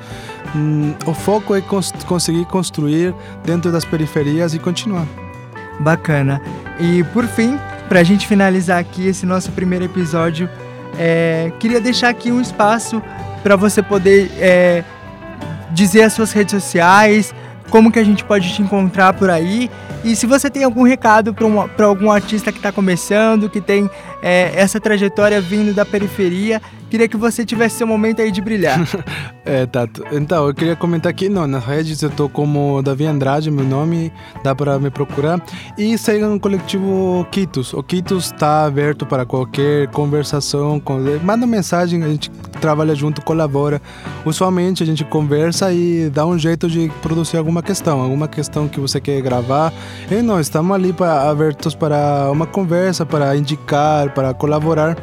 Hum, 0.56 0.94
o 1.06 1.12
foco 1.12 1.37
é 1.54 1.60
cons 1.60 1.92
conseguir 2.06 2.44
construir 2.46 3.14
dentro 3.44 3.72
das 3.72 3.84
periferias 3.84 4.54
e 4.54 4.58
continuar. 4.58 5.06
Bacana. 5.80 6.40
E 6.78 7.04
por 7.12 7.26
fim, 7.26 7.58
para 7.88 8.00
a 8.00 8.04
gente 8.04 8.26
finalizar 8.26 8.78
aqui 8.78 9.06
esse 9.06 9.24
nosso 9.24 9.52
primeiro 9.52 9.84
episódio, 9.84 10.48
é, 10.98 11.52
queria 11.58 11.80
deixar 11.80 12.08
aqui 12.08 12.32
um 12.32 12.40
espaço 12.40 13.02
para 13.42 13.56
você 13.56 13.82
poder 13.82 14.30
é, 14.38 14.84
dizer 15.72 16.02
as 16.02 16.12
suas 16.12 16.32
redes 16.32 16.52
sociais, 16.52 17.34
como 17.70 17.92
que 17.92 17.98
a 17.98 18.04
gente 18.04 18.24
pode 18.24 18.52
te 18.52 18.62
encontrar 18.62 19.12
por 19.12 19.30
aí 19.30 19.70
e 20.04 20.14
se 20.14 20.26
você 20.26 20.48
tem 20.48 20.64
algum 20.64 20.84
recado 20.84 21.34
para 21.34 21.86
algum 21.86 22.10
artista 22.10 22.52
que 22.52 22.58
está 22.58 22.70
começando, 22.70 23.50
que 23.50 23.60
tem 23.60 23.90
é, 24.22 24.52
essa 24.54 24.80
trajetória 24.80 25.40
vindo 25.40 25.74
da 25.74 25.84
periferia, 25.84 26.60
queria 26.90 27.08
que 27.08 27.16
você 27.16 27.44
tivesse 27.44 27.76
seu 27.76 27.86
momento 27.86 28.22
aí 28.22 28.30
de 28.30 28.40
brilhar. 28.40 28.80
é, 29.44 29.66
Tato. 29.66 30.04
Então, 30.12 30.46
eu 30.46 30.54
queria 30.54 30.74
comentar 30.74 31.10
aqui, 31.10 31.28
não, 31.28 31.46
nas 31.46 31.64
redes 31.64 32.02
eu 32.02 32.10
tô 32.10 32.28
como 32.28 32.82
Davi 32.82 33.06
Andrade, 33.06 33.50
meu 33.50 33.64
nome, 33.64 34.12
dá 34.42 34.54
para 34.54 34.78
me 34.78 34.90
procurar. 34.90 35.40
E 35.76 35.96
sigam 35.98 36.34
o 36.34 36.40
coletivo 36.40 37.26
Kitos. 37.30 37.72
O 37.72 37.82
Kitos 37.82 38.26
está 38.26 38.64
aberto 38.64 39.06
para 39.06 39.24
qualquer 39.24 39.88
conversação, 39.88 40.82
manda 41.22 41.46
mensagem, 41.46 42.02
a 42.02 42.08
gente 42.08 42.30
trabalha 42.60 42.94
junto, 42.94 43.22
colabora. 43.22 43.80
Usualmente 44.24 44.82
a 44.82 44.86
gente 44.86 45.04
conversa 45.04 45.72
e 45.72 46.10
dá 46.10 46.26
um 46.26 46.38
jeito 46.38 46.68
de 46.68 46.90
produzir 47.02 47.36
alguma 47.36 47.62
questão, 47.62 48.00
alguma 48.00 48.28
questão 48.28 48.68
que 48.68 48.80
você 48.80 49.00
quer 49.00 49.20
gravar. 49.20 49.72
E 50.10 50.20
nós 50.22 50.46
estamos 50.46 50.74
ali 50.74 50.92
para, 50.92 51.30
abertos 51.30 51.74
para 51.74 52.30
uma 52.30 52.46
conversa, 52.46 53.06
para 53.06 53.36
indicar, 53.36 54.07
para 54.10 54.34
colaborar. 54.34 54.96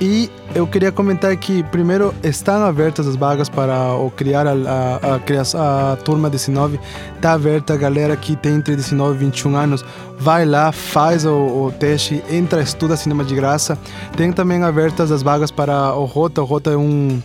E 0.00 0.30
eu 0.54 0.66
queria 0.66 0.92
comentar 0.92 1.34
que, 1.36 1.62
primeiro, 1.64 2.14
estão 2.22 2.64
abertas 2.64 3.06
as 3.06 3.16
vagas 3.16 3.48
para 3.48 3.74
criar 4.14 4.46
a, 4.46 4.52
a, 4.52 5.14
a, 5.16 5.92
a 5.92 5.96
turma 5.96 6.28
19. 6.28 6.78
Está 7.14 7.32
aberta 7.32 7.72
a 7.72 7.76
galera 7.76 8.14
que 8.14 8.36
tem 8.36 8.54
entre 8.56 8.76
19 8.76 9.14
e 9.14 9.18
21 9.26 9.56
anos. 9.56 9.84
Vai 10.18 10.44
lá, 10.44 10.70
faz 10.70 11.24
o, 11.24 11.32
o, 11.32 11.72
teste, 11.72 12.22
entra, 12.30 12.60
estuda 12.60 12.96
cinema 12.96 13.24
de 13.24 13.34
graça. 13.34 13.78
Tem 14.16 14.30
também 14.32 14.62
abertas 14.62 15.10
as 15.10 15.22
vagas 15.22 15.50
para 15.50 15.94
o 15.94 16.04
Rota. 16.04 16.42
O 16.42 16.44
Rota 16.44 16.70
é 16.70 16.76
um 16.76 17.20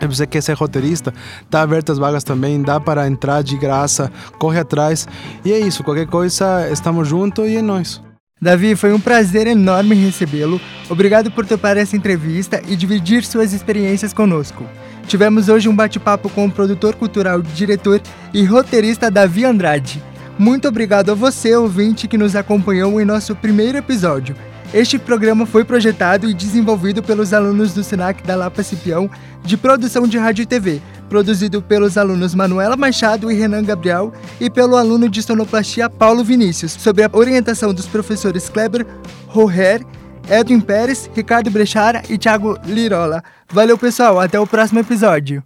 se 0.00 0.06
você 0.06 0.26
quer 0.26 0.42
ser 0.42 0.54
roteirista, 0.54 1.14
tá 1.48 1.62
abertas 1.62 1.94
as 1.94 1.98
vagas 2.00 2.24
também, 2.24 2.60
dá 2.60 2.80
para 2.80 3.06
entrar 3.06 3.40
de 3.40 3.56
graça, 3.56 4.10
corre 4.36 4.58
atrás. 4.58 5.06
E 5.44 5.52
é 5.52 5.60
isso, 5.60 5.84
qualquer 5.84 6.08
coisa, 6.08 6.68
estamos 6.70 7.06
juntos 7.06 7.48
e 7.48 7.56
é 7.56 7.62
nóis. 7.62 8.02
Davi, 8.42 8.74
foi 8.74 8.92
um 8.92 8.98
prazer 8.98 9.46
enorme 9.46 9.94
recebê-lo. 9.94 10.60
Obrigado 10.90 11.30
por 11.30 11.46
topar 11.46 11.76
essa 11.76 11.96
entrevista 11.96 12.60
e 12.66 12.74
dividir 12.74 13.24
suas 13.24 13.52
experiências 13.52 14.12
conosco. 14.12 14.66
Tivemos 15.06 15.48
hoje 15.48 15.68
um 15.68 15.76
bate-papo 15.76 16.28
com 16.28 16.46
o 16.46 16.50
produtor 16.50 16.96
cultural, 16.96 17.40
diretor 17.40 18.02
e 18.34 18.42
roteirista 18.42 19.08
Davi 19.08 19.44
Andrade. 19.44 20.02
Muito 20.36 20.66
obrigado 20.66 21.12
a 21.12 21.14
você, 21.14 21.54
ouvinte, 21.54 22.08
que 22.08 22.18
nos 22.18 22.34
acompanhou 22.34 23.00
em 23.00 23.04
nosso 23.04 23.36
primeiro 23.36 23.78
episódio. 23.78 24.34
Este 24.74 24.98
programa 24.98 25.46
foi 25.46 25.64
projetado 25.64 26.28
e 26.28 26.34
desenvolvido 26.34 27.00
pelos 27.00 27.32
alunos 27.32 27.72
do 27.72 27.84
SENAC 27.84 28.24
da 28.24 28.34
Lapa 28.34 28.64
Cipião 28.64 29.08
de 29.44 29.56
produção 29.56 30.04
de 30.08 30.18
rádio 30.18 30.42
e 30.42 30.46
TV, 30.46 30.82
produzido 31.12 31.60
pelos 31.60 31.98
alunos 31.98 32.34
Manuela 32.34 32.74
Machado 32.74 33.30
e 33.30 33.34
Renan 33.34 33.62
Gabriel 33.62 34.14
e 34.40 34.48
pelo 34.48 34.76
aluno 34.76 35.10
de 35.10 35.22
sonoplastia 35.22 35.90
Paulo 35.90 36.24
Vinícius, 36.24 36.72
sob 36.72 37.02
a 37.02 37.10
orientação 37.12 37.74
dos 37.74 37.86
professores 37.86 38.48
Kleber 38.48 38.86
Roher, 39.26 39.84
Edwin 40.26 40.58
Pérez, 40.58 41.10
Ricardo 41.14 41.50
Brechara 41.50 42.02
e 42.08 42.16
Thiago 42.16 42.58
Lirola. 42.64 43.22
Valeu, 43.52 43.76
pessoal, 43.76 44.18
até 44.18 44.40
o 44.40 44.46
próximo 44.46 44.80
episódio. 44.80 45.44